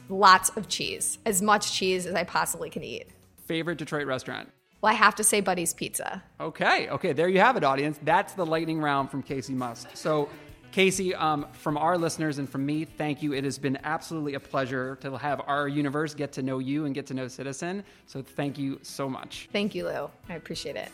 Lots 0.08 0.50
of 0.50 0.68
cheese, 0.68 1.18
as 1.26 1.42
much 1.42 1.72
cheese 1.72 2.06
as 2.06 2.14
I 2.14 2.24
possibly 2.24 2.70
can 2.70 2.84
eat. 2.84 3.08
Favorite 3.46 3.78
Detroit 3.78 4.06
restaurant? 4.06 4.50
Well, 4.80 4.92
I 4.92 4.96
have 4.96 5.14
to 5.16 5.24
say 5.24 5.40
Buddy's 5.40 5.74
Pizza. 5.74 6.22
Okay, 6.40 6.88
okay, 6.90 7.12
there 7.12 7.28
you 7.28 7.40
have 7.40 7.56
it, 7.56 7.64
audience. 7.64 7.98
That's 8.02 8.34
the 8.34 8.46
lightning 8.46 8.80
round 8.80 9.10
from 9.10 9.22
Kacee 9.22 9.54
Must. 9.54 9.94
So, 9.96 10.28
Kacee, 10.74 11.14
um, 11.14 11.46
from 11.52 11.76
our 11.76 11.96
listeners 11.96 12.38
and 12.38 12.50
from 12.50 12.66
me, 12.66 12.84
thank 12.84 13.22
you. 13.22 13.32
It 13.32 13.44
has 13.44 13.60
been 13.60 13.78
absolutely 13.84 14.34
a 14.34 14.40
pleasure 14.40 14.98
to 15.02 15.16
have 15.16 15.40
our 15.46 15.68
universe 15.68 16.14
get 16.14 16.32
to 16.32 16.42
know 16.42 16.58
you 16.58 16.86
and 16.86 16.92
get 16.92 17.06
to 17.06 17.14
know 17.14 17.28
Citizen. 17.28 17.84
So, 18.06 18.22
thank 18.22 18.58
you 18.58 18.80
so 18.82 19.08
much. 19.08 19.48
Thank 19.52 19.76
you, 19.76 19.84
Lou. 19.84 20.10
I 20.28 20.34
appreciate 20.34 20.74
it. 20.74 20.88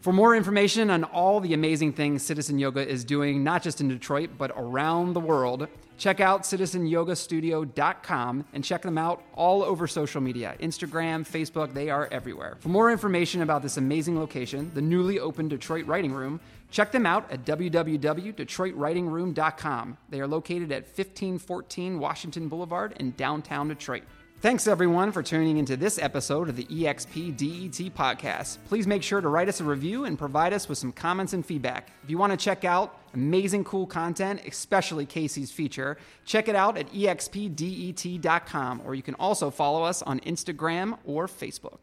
For 0.00 0.12
more 0.14 0.34
information 0.34 0.88
on 0.88 1.04
all 1.04 1.40
the 1.40 1.52
amazing 1.52 1.92
things 1.92 2.22
Citizen 2.22 2.58
Yoga 2.58 2.88
is 2.88 3.04
doing, 3.04 3.44
not 3.44 3.62
just 3.62 3.82
in 3.82 3.88
Detroit, 3.88 4.30
but 4.38 4.50
around 4.56 5.12
the 5.12 5.20
world, 5.20 5.68
check 5.98 6.20
out 6.20 6.44
citizenyogastudio.com 6.44 8.44
and 8.54 8.64
check 8.64 8.80
them 8.80 8.96
out 8.96 9.22
all 9.34 9.62
over 9.62 9.86
social 9.86 10.22
media 10.22 10.56
Instagram, 10.58 11.28
Facebook, 11.28 11.74
they 11.74 11.90
are 11.90 12.08
everywhere. 12.10 12.56
For 12.60 12.70
more 12.70 12.90
information 12.90 13.42
about 13.42 13.60
this 13.60 13.76
amazing 13.76 14.18
location, 14.18 14.70
the 14.72 14.80
newly 14.80 15.20
opened 15.20 15.50
Detroit 15.50 15.84
Writing 15.84 16.14
Room, 16.14 16.40
check 16.70 16.92
them 16.92 17.04
out 17.04 17.30
at 17.30 17.44
www.detroitwritingroom.com. 17.44 19.98
They 20.08 20.20
are 20.22 20.26
located 20.26 20.72
at 20.72 20.84
1514 20.84 21.98
Washington 21.98 22.48
Boulevard 22.48 22.94
in 22.98 23.10
downtown 23.18 23.68
Detroit. 23.68 24.04
Thanks 24.40 24.66
everyone 24.66 25.12
for 25.12 25.22
tuning 25.22 25.58
into 25.58 25.76
this 25.76 25.98
episode 25.98 26.48
of 26.48 26.56
the 26.56 26.64
EXP 26.64 27.36
DET 27.36 27.94
podcast. 27.94 28.56
Please 28.68 28.86
make 28.86 29.02
sure 29.02 29.20
to 29.20 29.28
write 29.28 29.50
us 29.50 29.60
a 29.60 29.64
review 29.64 30.06
and 30.06 30.18
provide 30.18 30.54
us 30.54 30.66
with 30.66 30.78
some 30.78 30.92
comments 30.92 31.34
and 31.34 31.44
feedback. 31.44 31.90
If 32.02 32.08
you 32.08 32.16
want 32.16 32.32
to 32.32 32.38
check 32.38 32.64
out 32.64 32.98
amazing 33.12 33.64
cool 33.64 33.86
content, 33.86 34.40
especially 34.46 35.04
Kacee's 35.04 35.52
feature, 35.52 35.98
check 36.24 36.48
it 36.48 36.56
out 36.56 36.78
at 36.78 36.90
expdet.com 36.90 38.80
or 38.86 38.94
you 38.94 39.02
can 39.02 39.14
also 39.16 39.50
follow 39.50 39.82
us 39.82 40.00
on 40.00 40.20
Instagram 40.20 40.96
or 41.04 41.26
Facebook. 41.26 41.80